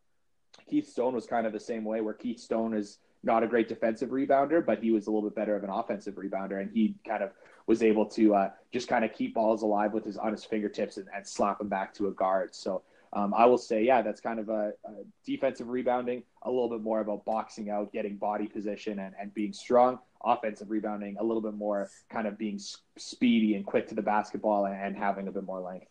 [0.69, 3.69] Keith Stone was kind of the same way, where Keith Stone is not a great
[3.69, 6.95] defensive rebounder, but he was a little bit better of an offensive rebounder, and he
[7.07, 7.31] kind of
[7.67, 10.97] was able to uh, just kind of keep balls alive with his on his fingertips
[10.97, 12.55] and, and slap them back to a guard.
[12.55, 12.83] So
[13.15, 14.91] um, I will say, yeah, that's kind of a, a,
[15.25, 19.53] defensive rebounding, a little bit more about boxing out, getting body position, and, and being
[19.53, 19.99] strong.
[20.25, 22.59] Offensive rebounding, a little bit more kind of being
[22.97, 25.87] speedy and quick to the basketball and, and having a bit more length.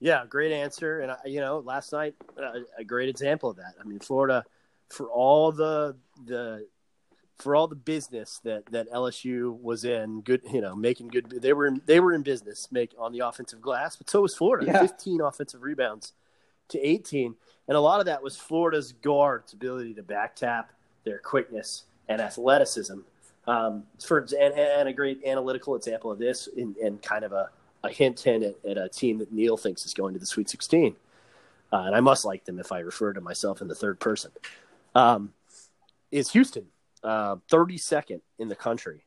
[0.00, 1.00] Yeah, great answer.
[1.00, 3.74] And you know, last night uh, a great example of that.
[3.80, 4.44] I mean, Florida,
[4.88, 6.66] for all the the
[7.38, 11.30] for all the business that that LSU was in, good, you know, making good.
[11.30, 14.36] They were in, they were in business make on the offensive glass, but so was
[14.36, 14.66] Florida.
[14.66, 14.80] Yeah.
[14.80, 16.12] Fifteen offensive rebounds
[16.68, 17.34] to 18.
[17.66, 20.72] And a lot of that was Florida's guards' ability to back tap,
[21.04, 23.00] their quickness and athleticism.
[23.46, 27.48] Um, for and, and, a great analytical example of this, and kind of a,
[27.82, 30.50] a hint hint at, at, a team that Neil thinks is going to the Sweet
[30.50, 30.94] 16.
[31.72, 34.32] Uh, and I must like them if I refer to myself in the third person.
[34.94, 35.32] Um,
[36.10, 36.66] is Houston,
[37.02, 39.04] uh, 32nd in the country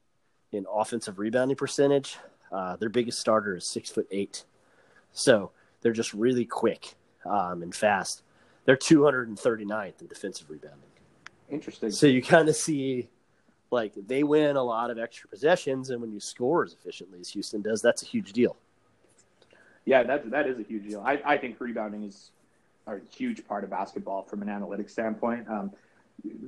[0.51, 2.17] in offensive rebounding percentage.
[2.51, 4.43] Uh, their biggest starter is six foot eight,
[5.13, 8.23] so they're just really quick um, and fast.
[8.65, 10.89] They're 239th in defensive rebounding.
[11.49, 11.91] Interesting.
[11.91, 13.09] So you kind of see,
[13.71, 17.29] like, they win a lot of extra possessions, and when you score as efficiently as
[17.29, 18.57] Houston does, that's a huge deal.
[19.85, 21.01] Yeah, that that is a huge deal.
[21.01, 22.31] I, I think rebounding is
[22.85, 25.47] a huge part of basketball from an analytics standpoint.
[25.49, 25.71] Um,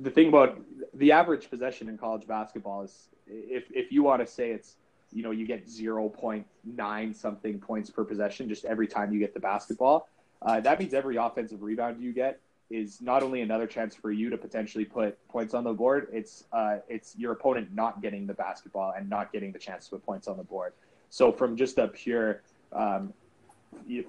[0.02, 0.60] the thing about
[0.94, 4.76] the average possession in college basketball is if if you want to say it's
[5.12, 9.40] you know you get 0.9 something points per possession just every time you get the
[9.40, 10.08] basketball
[10.42, 12.40] uh, that means every offensive rebound you get
[12.70, 16.44] is not only another chance for you to potentially put points on the board it's
[16.52, 20.04] uh, it's your opponent not getting the basketball and not getting the chance to put
[20.04, 20.72] points on the board.
[21.10, 22.42] So from just a pure
[22.72, 23.12] um,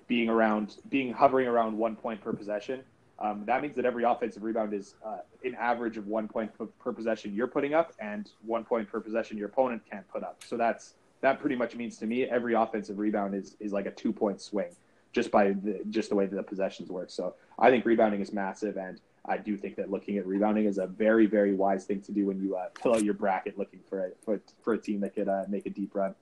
[0.07, 2.81] being around being hovering around one point per possession
[3.19, 6.65] um, that means that every offensive rebound is uh, an average of one point per,
[6.65, 10.41] per, possession you're putting up and one point per possession your opponent can't put up.
[10.45, 13.91] So that's that pretty much means to me every offensive rebound is is like a
[13.91, 14.75] two point swing
[15.13, 17.09] just by the, just the way that the possessions work.
[17.09, 20.77] So I think rebounding is massive, and I do think that looking at rebounding is
[20.77, 23.79] a very very wise thing to do when you uh, fill out your bracket looking
[23.89, 26.15] for a for, for a team that could uh, make a deep run.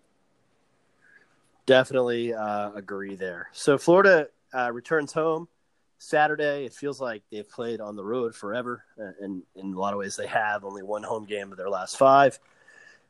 [1.65, 3.49] Definitely uh, agree there.
[3.51, 5.47] So Florida uh, returns home
[6.03, 6.65] Saturday.
[6.65, 9.99] It feels like they've played on the road forever, uh, and in a lot of
[9.99, 12.39] ways they have only one home game of their last five.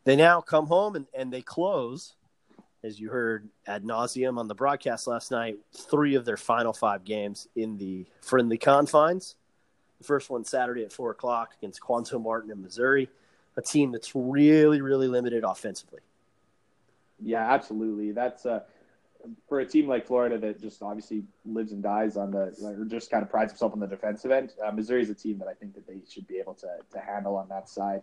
[0.04, 2.14] They now come home and, and they close,
[2.84, 7.04] as you heard ad nauseum on the broadcast last night, three of their final five
[7.04, 9.36] games in the friendly confines.
[10.00, 13.10] The first one Saturday at four o'clock against Cuonzo Martin in Missouri,
[13.58, 16.02] a team that's really, really limited offensively.
[17.22, 18.12] Yeah, absolutely.
[18.12, 18.62] That's uh,
[19.48, 23.10] for a team like Florida that just obviously lives and dies on the or just
[23.10, 24.54] kind of prides itself on the defensive end.
[24.64, 27.00] Uh, Missouri is a team that I think that they should be able to to
[27.00, 28.02] handle on that side.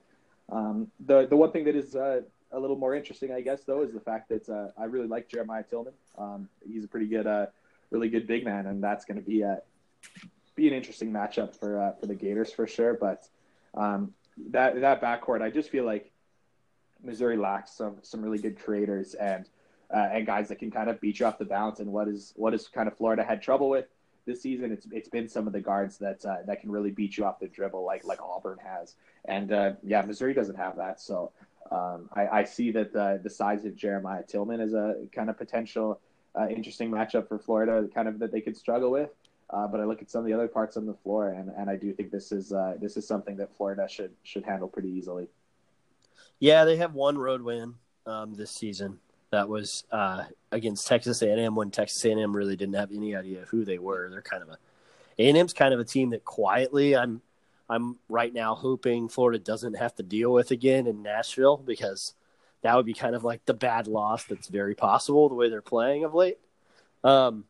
[0.50, 3.82] Um, the the one thing that is uh, a little more interesting, I guess, though,
[3.82, 5.92] is the fact that uh, I really like Jeremiah Tilmon.
[6.18, 7.46] Um, he's a pretty good, uh,
[7.90, 9.60] really good big man, and that's going to be a
[10.56, 12.94] be an interesting matchup for uh, for the Gators for sure.
[12.94, 13.28] But
[13.74, 14.12] um,
[14.50, 16.10] that that backcourt, I just feel like
[17.02, 19.48] Missouri lacks some some really good creators and
[19.94, 21.80] uh, and guys that can kind of beat you off the bounce.
[21.80, 23.86] And what is what is kind of Florida had trouble with
[24.26, 24.72] this season?
[24.72, 27.40] It's it's been some of the guards that uh, that can really beat you off
[27.40, 28.94] the dribble, like like Auburn has.
[29.24, 31.00] And uh, yeah, Missouri doesn't have that.
[31.00, 31.32] So
[31.70, 35.38] um, I, I, see that the the size of Jeremiah Tilmon is a kind of
[35.38, 36.00] potential
[36.38, 39.10] uh, interesting matchup for Florida, kind of that they could struggle with.
[39.50, 41.68] Uh, but I look at some of the other parts on the floor, and, and
[41.68, 44.90] I do think this is uh, this is something that Florida should should handle pretty
[44.90, 45.28] easily.
[46.38, 47.74] Yeah, they have one road win
[48.06, 48.98] um, this season,
[49.30, 53.64] that was uh, against Texas A&M when Texas A&M really didn't have any idea who
[53.64, 54.08] they were.
[54.10, 54.58] They're kind of a
[55.18, 57.22] A&M's kind of a team that quietly I'm
[57.68, 62.14] I'm right now hoping Florida doesn't have to deal with again in Nashville because
[62.62, 65.62] that would be kind of like the bad loss that's very possible the way they're
[65.62, 66.38] playing of late.
[67.04, 67.44] Um,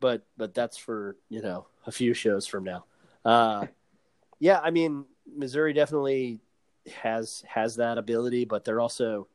[0.00, 2.84] but but that's for you know a few shows from now.
[3.24, 3.66] Uh,
[4.38, 5.04] yeah, I mean
[5.36, 6.40] Missouri definitely
[7.02, 9.28] has has that ability, but they're also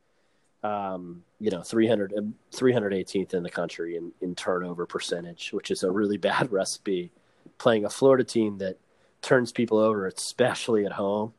[0.65, 5.91] um, you know 300 318th in the country in, in turnover percentage, which is a
[5.91, 7.11] really bad recipe.
[7.57, 8.77] Playing a Florida team that
[9.21, 11.33] turns people over, especially at home.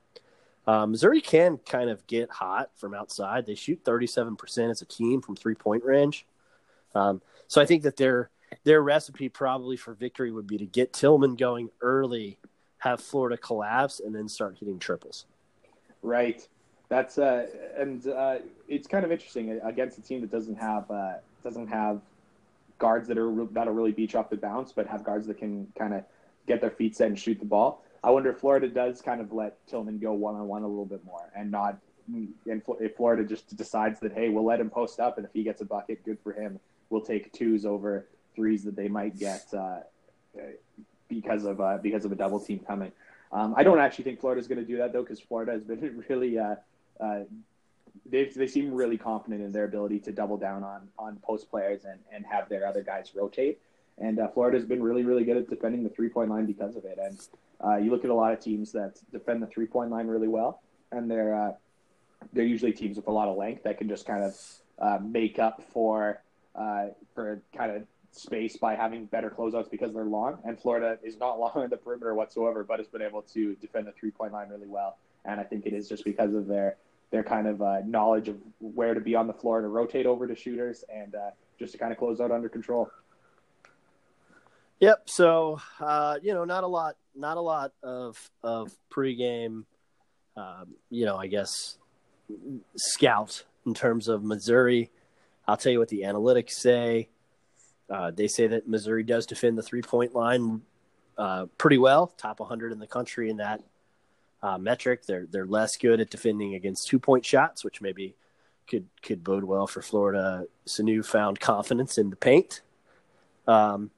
[0.67, 3.47] Um, Missouri can kind of get hot from outside.
[3.47, 6.27] They shoot 37% as a team from three point range.
[6.95, 8.31] Um, so I think that their
[8.65, 12.39] their recipe probably for victory would be to get Tilmon going early,
[12.79, 15.27] have Florida collapse, and then start hitting triples.
[16.03, 16.47] Right.
[16.89, 18.37] That's uh, and uh,
[18.69, 22.01] it's kind of interesting against a team that doesn't have uh, doesn't have
[22.79, 25.95] guards that are that'll really beat off the bounce, but have guards that can kind
[25.95, 26.05] of
[26.47, 27.83] get their feet set and shoot the ball.
[28.05, 30.85] I wonder if Florida does kind of let Tilmon go one on one a little
[30.85, 31.79] bit more and not.
[32.09, 35.43] And if Florida just decides that hey, we'll let him post up, and if he
[35.43, 36.61] gets a bucket, good for him.
[36.89, 38.07] We'll take twos over
[38.37, 39.81] threes that they might get uh,
[41.09, 42.93] because of uh, because of a double team coming.
[43.33, 46.05] Um, I don't actually think Florida's going to do that though, because Florida has been
[46.09, 46.55] really uh,
[47.01, 47.21] uh,
[48.05, 51.85] they they seem really confident in their ability to double down on on post players
[51.85, 53.61] and and have their other guys rotate.
[53.99, 56.85] And uh, Florida's been really really good at defending the three point line because of
[56.85, 56.99] it.
[57.03, 57.19] And
[57.65, 60.29] uh, you look at a lot of teams that defend the three point line really
[60.29, 61.53] well, and they're uh,
[62.33, 64.35] they're usually teams with a lot of length that can just kind of
[64.79, 66.21] uh, make up for
[67.15, 67.83] for kind of
[68.13, 70.39] space by having better closeouts because they're long.
[70.45, 73.87] And Florida is not long on the perimeter whatsoever, but has been able to defend
[73.87, 74.99] the three point line really well.
[75.25, 76.77] And I think it is just because of their
[77.11, 80.27] their kind of uh, knowledge of where to be on the floor to rotate over
[80.27, 82.91] to shooters and uh, just to kind of close out under control.
[84.81, 85.09] Yep.
[85.09, 89.65] So uh, you know, not a lot, not a lot of of pregame.
[90.37, 91.79] Um, you know, I guess
[92.77, 94.91] scout in terms of Missouri.
[95.49, 97.09] I'll tell you what the analytics say.
[97.89, 100.63] Uh, they say that Missouri does defend the three point line
[101.17, 103.63] uh, pretty well, top 100 in the country in that
[104.43, 105.07] uh, metric.
[105.07, 108.15] They're they're less good at defending against two point shots, which maybe
[108.67, 110.47] could could bode well for Florida.
[110.67, 112.63] Sanu found confidence in the paint.
[113.47, 113.91] Um,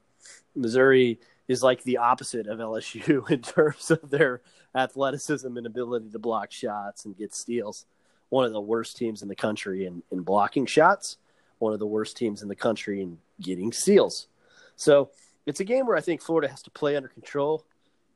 [0.55, 4.41] Missouri is like the opposite of LSU in terms of their
[4.75, 7.85] athleticism and ability to block shots and get steals.
[8.29, 11.17] One of the worst teams in the country in, in blocking shots,
[11.57, 14.27] one of the worst teams in the country in getting steals.
[14.75, 15.09] So
[15.47, 17.65] it's a game where I think Florida has to play under control,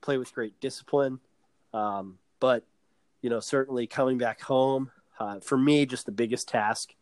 [0.02, 1.20] play with great discipline.
[1.74, 2.64] Um, but,
[3.22, 6.94] you know, certainly coming back home, uh, for me, just the biggest task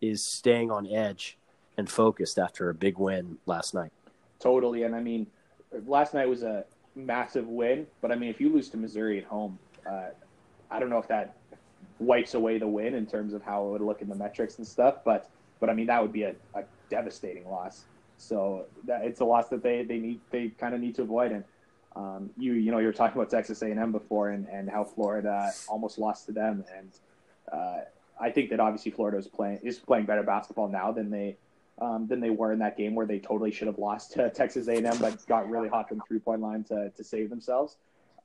[0.00, 1.38] is staying on edge
[1.76, 3.92] and focused after a big win last night.
[4.38, 4.82] Totally.
[4.82, 5.26] And I mean,
[5.86, 6.64] last night was a
[6.94, 9.58] massive win, but I mean, if you lose to Missouri at home,
[9.88, 10.08] uh,
[10.70, 11.36] I don't know if that
[11.98, 14.66] wipes away the win in terms of how it would look in the metrics and
[14.66, 17.84] stuff, but but I mean that would be a, a devastating loss.
[18.18, 21.32] So that, it's a loss that they they need they kind of need to avoid.
[21.32, 21.44] And
[21.94, 25.98] um, you you know you're talking about Texas A&M before and, and how Florida almost
[25.98, 26.90] lost to them, and
[27.52, 27.80] uh,
[28.20, 31.36] I think that obviously Florida is playing is playing better basketball now than they
[31.80, 34.68] um, than they were in that game where they totally should have lost to Texas
[34.68, 37.76] A&M, but got really hot from three point line to, to save themselves.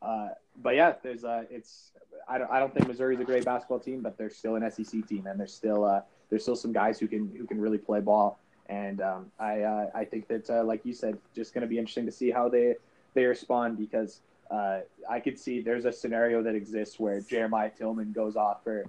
[0.01, 0.29] Uh,
[0.61, 1.91] but yeah, there's uh, it's
[2.27, 5.07] I don't I don't think Missouri's a great basketball team, but they're still an SEC
[5.07, 7.99] team, and there's still uh, there's still some guys who can who can really play
[7.99, 8.39] ball.
[8.69, 11.79] And um, I uh, I think that uh, like you said, just going to be
[11.79, 12.75] interesting to see how they
[13.17, 18.13] they respond because uh, I could see there's a scenario that exists where Jeremiah Tilmon
[18.13, 18.85] goes off for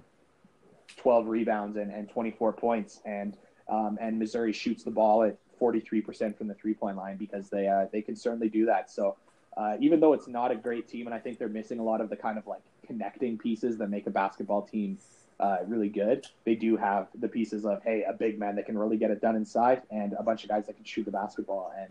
[0.97, 3.35] 12 rebounds and, and 24 points, and
[3.67, 7.67] um, and Missouri shoots the ball at 43% from the three point line because they
[7.67, 8.91] uh, they can certainly do that.
[8.91, 9.17] So
[9.57, 11.99] uh, even though it's not a great team, and I think they're missing a lot
[11.99, 14.99] of the kind of like connecting pieces that make a basketball team
[15.39, 18.77] uh, really good, they do have the pieces of hey, a big man that can
[18.77, 21.73] really get it done inside, and a bunch of guys that can shoot the basketball.
[21.79, 21.89] And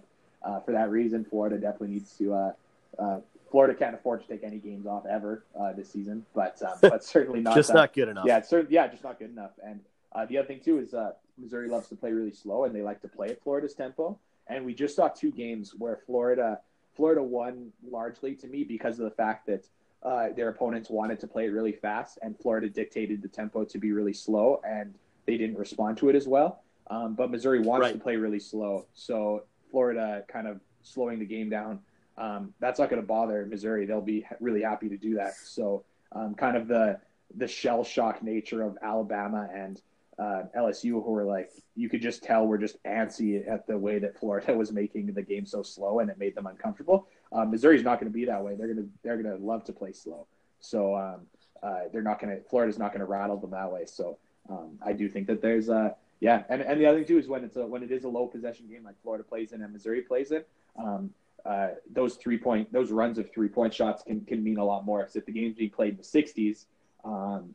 [0.49, 2.35] uh, for that reason, Florida definitely needs to.
[2.35, 2.53] Uh,
[2.99, 3.21] uh,
[3.51, 5.45] Florida can't afford to take any games off ever
[5.77, 8.25] this season, but um, but certainly not just not good enough.
[8.27, 9.53] Yeah, certain, yeah, just not good enough.
[9.65, 9.81] And
[10.29, 10.95] the other thing too is
[11.39, 14.19] Missouri loves to play really slow, and they like to play at Florida's tempo.
[14.49, 16.61] And we just saw two games where Florida
[16.99, 19.65] Florida won largely to me because of the fact that
[20.03, 23.79] uh, their opponents wanted to play it really fast, and Florida dictated the tempo to
[23.79, 24.95] be really slow, and
[25.25, 26.63] they didn't respond to it as well.
[26.91, 27.93] Um, but Missouri wants right.
[27.95, 31.81] to play really slow, so Florida kind of slowing the game down.
[32.17, 33.87] Um, that's not going to bother Missouri.
[33.87, 35.35] They'll be really happy to do that.
[35.35, 37.01] So, um, kind of the
[37.37, 39.81] the shell shock nature of Alabama and
[40.19, 43.99] uh, LSU who were like, you could just tell we're just antsy at the way
[44.01, 47.07] that Florida was making the game so slow, and it made them uncomfortable.
[47.31, 48.55] Um, Missouri's not going to be that way.
[48.57, 50.27] They're going to they're going to love to play slow.
[50.61, 51.21] So um,
[51.63, 53.85] uh, they're not going to Florida's not going to rattle them that way.
[53.87, 55.91] So um, I do think that there's uh
[56.21, 58.09] yeah, and, and the other thing too is when it's a when it is a
[58.09, 60.45] low possession game like Florida plays in and Missouri plays in.
[60.79, 61.11] Um,
[61.45, 64.85] uh, those three point those runs of three point shots can, can mean a lot
[64.85, 65.01] more.
[65.01, 66.67] Because if the game's being played in the 60s,
[67.05, 67.55] um,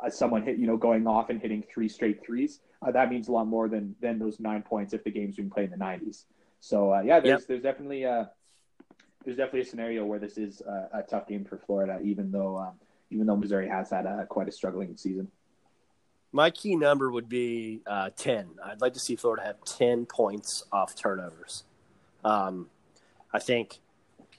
[0.00, 3.28] uh, someone hit, you know, going off and hitting three straight threes, uh, that means
[3.28, 5.84] a lot more than than those nine points if the game's being played in the
[5.84, 6.24] 90s.
[6.60, 7.48] So uh, yeah, there's yep.
[7.48, 8.26] there's definitely uh,
[9.24, 12.72] there's definitely a scenario where this is a tough game for Florida, even though um,
[13.10, 15.28] even though Missouri has had a, quite a struggling season.
[16.30, 18.48] My key number would be uh, ten.
[18.64, 21.64] I'd like to see Florida have ten points off turnovers.
[22.24, 22.68] Um,
[23.32, 23.78] I think,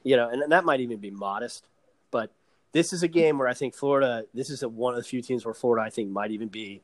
[0.03, 1.65] you know, and that might even be modest,
[2.11, 2.31] but
[2.71, 4.25] this is a game where I think Florida.
[4.33, 6.81] This is a, one of the few teams where Florida, I think, might even be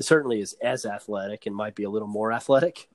[0.00, 2.88] certainly is as athletic and might be a little more athletic.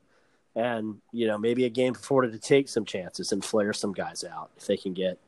[0.56, 3.94] And you know, maybe a game for Florida to take some chances and flare some
[3.94, 5.20] guys out if they can get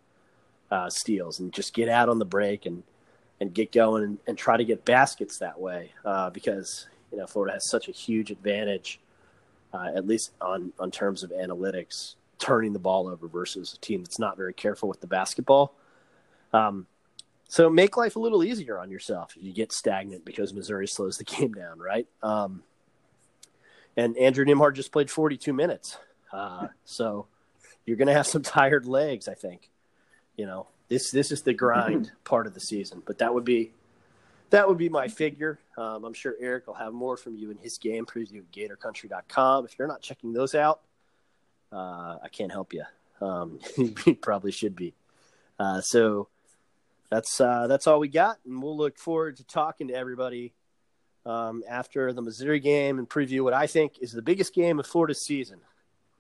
[0.70, 2.84] uh, steals and just get out on the break and
[3.42, 7.26] and get going and, and try to get baskets that way uh, because you know
[7.26, 9.02] Florida has such a huge advantage,
[9.74, 14.04] uh, at least on on terms of analytics, turning the ball over versus a team
[14.04, 15.74] that's not very careful with the basketball.
[16.54, 16.86] Um,
[17.48, 21.18] so make life a little easier on yourself if you get stagnant because Missouri slows
[21.18, 22.08] the game down, right?
[22.22, 22.64] Um,
[23.98, 25.98] and Andrew Nembhard just played 42 minutes,
[26.32, 27.26] uh, so
[27.86, 29.28] you're going to have some tired legs.
[29.28, 29.68] I think,
[30.38, 33.72] you know, this this is the grind part of the season, but that would be
[34.50, 35.58] that would be my figure.
[35.78, 39.64] Um, I'm sure Eric will have more from you in his game preview at GatorCountry.com.
[39.64, 40.82] If you're not checking those out,
[41.72, 42.84] uh, I can't help you.
[43.22, 44.94] Um, you probably should be.
[45.58, 46.28] Uh, so
[47.10, 50.52] that's uh, that's all we got, and we'll look forward to talking to everybody
[51.26, 54.86] um, after the Missouri game and preview what I think is the biggest game of
[54.86, 55.62] Florida's season.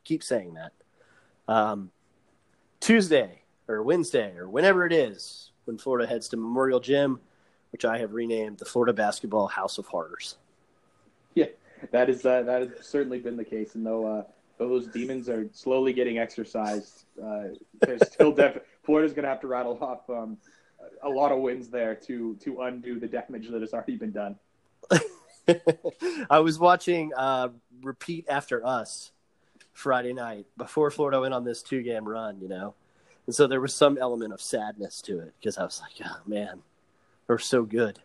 [0.06, 0.72] Keep saying that.
[1.54, 1.92] Um,
[2.80, 3.41] Tuesday
[3.72, 7.20] or Wednesday or whenever it is when Florida heads to Memorial Gym,
[7.72, 10.38] which I have renamed the Florida Basketball House of Horrors.
[11.36, 11.46] Yeah,
[11.92, 14.24] that is uh, that has certainly been the case, and though uh,
[14.58, 17.46] those demons are slowly getting exercised, uh,
[17.80, 20.38] there's still def- Florida's going to have to rattle off um,
[21.04, 24.36] a lot of wins there to to undo the damage that has already been done.
[26.30, 27.50] I was watching uh,
[27.82, 29.12] Repeat After Us
[29.74, 32.76] Friday night before Florida went on this two game run, you know.
[33.26, 36.22] And so there was some element of sadness to it because I was like, oh
[36.26, 36.62] man,
[37.28, 38.00] they're so good.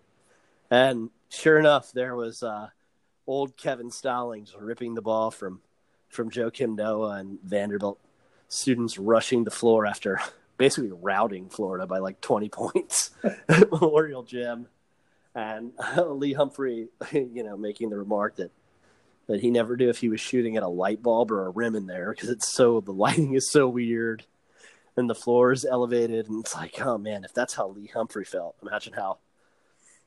[0.71, 2.69] And sure enough, there was uh,
[3.27, 5.61] old Kevin Stallings ripping the ball from
[6.09, 7.99] from Joakim Noah and Vanderbilt
[8.49, 10.21] students rushing the floor after
[10.57, 13.11] basically routing Florida by like 20 points
[13.49, 14.69] at Memorial Gym.
[15.35, 15.73] And
[16.07, 18.53] Lee Humphrey, you know, making the remark that
[19.27, 21.75] that he never knew if he was shooting at a light bulb or a rim
[21.75, 24.25] in there because it's so the lighting is so weird
[24.97, 28.24] and the floor is elevated and it's like oh man if that's how lee humphrey
[28.24, 29.18] felt imagine how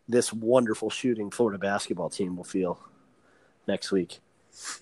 [0.08, 2.80] this wonderful shooting florida basketball team will feel
[3.68, 4.20] next week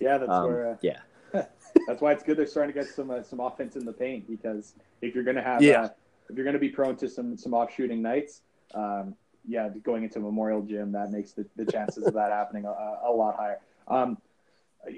[0.00, 0.70] Yeah, that's um, where.
[0.70, 1.00] Uh, yeah
[1.86, 4.26] that's why it's good they're starting to get some uh, some offense in the paint
[4.28, 5.82] because if you're going to have Yeah.
[5.82, 5.88] uh,
[6.30, 8.42] if you're going to be prone to some some off shooting nights,
[8.74, 9.14] um,
[9.46, 13.10] yeah, going into Memorial Gym that makes the, the chances of that happening a, a
[13.10, 13.58] lot higher.
[13.86, 14.18] Um,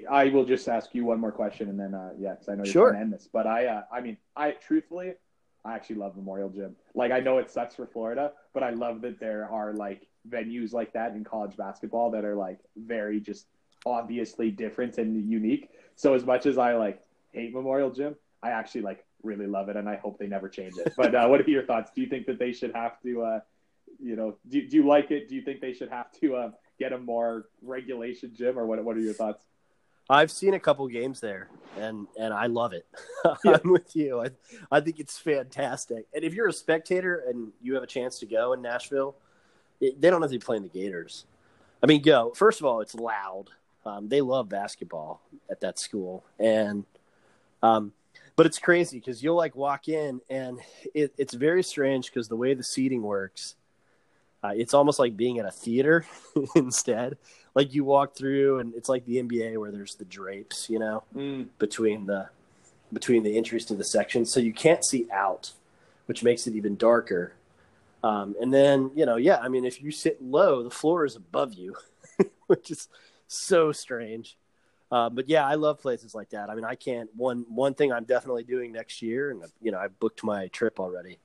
[0.09, 2.63] I will just ask you one more question and then uh, yeah, because I know
[2.63, 2.89] you're Sure.
[2.89, 5.13] trying to end this, but I uh, I mean I truthfully
[5.65, 6.75] I actually love Memorial Gym.
[6.95, 10.73] Like I know it sucks for Florida, but I love that there are like venues
[10.73, 13.47] like that in college basketball that are like very just
[13.85, 15.69] obviously different and unique.
[15.95, 17.01] So as much as I like
[17.31, 20.77] hate Memorial Gym, I actually like really love it, and I hope they never change
[20.77, 20.93] it.
[20.95, 21.91] But uh, what are your thoughts?
[21.93, 23.39] Do you think that they should have to, uh,
[23.99, 25.29] you know, do, do you like it?
[25.29, 28.83] Do you think they should have to uh, get a more regulation gym, or what?
[28.83, 29.43] What are your thoughts?
[30.09, 32.85] I've seen a couple games there and and i love it.
[33.45, 33.57] Yeah.
[33.63, 34.19] i'm with you.
[34.21, 34.29] I,
[34.71, 36.07] I think it's fantastic.
[36.13, 39.15] And if you're a spectator and you have a chance to go in nashville
[39.79, 41.25] it, they don't have to be playing the gators.
[41.83, 42.33] I mean go.
[42.35, 43.45] First of all it's loud.
[43.85, 46.23] Um, they love basketball at that school.
[46.39, 46.85] And
[47.63, 47.93] um,
[48.35, 50.59] but it's crazy because you'll like walk in and
[50.95, 53.55] it, it's very strange because the way the seating works
[54.43, 56.05] uh, it's almost like being at a theater
[56.55, 57.17] instead
[57.53, 61.03] like you walk through and it's like the nba where there's the drapes you know
[61.15, 62.29] Mm, between the
[62.93, 64.29] between the entries to the sections.
[64.31, 65.51] So you can't see out
[66.07, 67.33] which makes it even darker.
[68.03, 71.15] Um, and then you know yeah i mean if you sit low the floor is
[71.15, 71.75] above you
[72.47, 72.87] which is
[73.27, 74.37] so strange.
[74.91, 76.49] Uh, but yeah i love places like that.
[76.49, 79.77] I mean i can't one one thing i'm definitely doing next year and you know
[79.77, 81.19] i booked my trip already.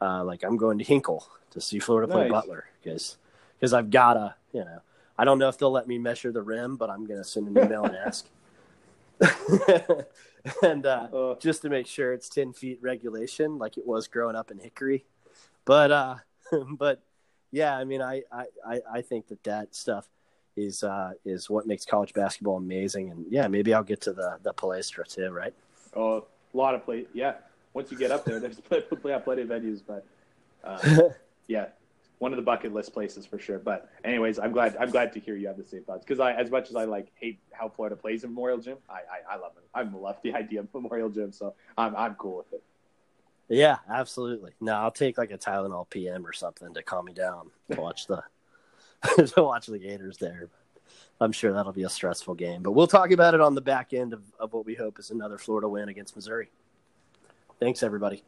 [0.00, 2.30] Uh, like i'm going to hinkle to see florida play Nice.
[2.30, 3.16] butler because
[3.58, 4.80] because i've gotta you know
[5.18, 7.64] i don't know if they'll let me measure the rim but i'm gonna send an
[7.64, 8.26] email and ask.
[10.62, 14.36] And uh, uh, just to make sure it's 10 feet regulation like it was growing
[14.36, 15.04] up in hickory.
[15.64, 16.14] But uh
[16.78, 17.02] but
[17.50, 20.08] yeah i mean i i I- think that that stuff
[20.56, 23.10] is uh is what makes college basketball amazing.
[23.10, 25.54] And yeah maybe i'll get to the the palestra too right?
[25.94, 27.06] Oh, a lot of play.
[27.12, 27.34] Yeah,
[27.74, 30.04] once you get up there, there's plenty, yeah, plenty of venues, but
[30.64, 31.10] uh,
[31.46, 31.66] yeah,
[32.18, 33.58] one of the bucket list places for sure.
[33.58, 36.32] But anyways, I'm glad I'm glad to hear you have the same thoughts because I,
[36.32, 39.00] as much as I like hate how Florida plays in Memorial Gym, I
[39.30, 39.64] I, I love it.
[39.74, 42.62] I love the idea of Memorial Gym, so I'm I'm cool with it.
[43.48, 47.50] yeah absolutely no i'll take like a tylenol pm or something to calm me down
[47.70, 48.22] to watch the
[49.26, 50.48] to watch the gators there
[51.20, 53.92] i'm sure that'll be a stressful game but we'll talk about it on the back
[53.94, 56.50] end of, of what we hope is another florida win against missouri
[57.58, 58.22] thanks everybody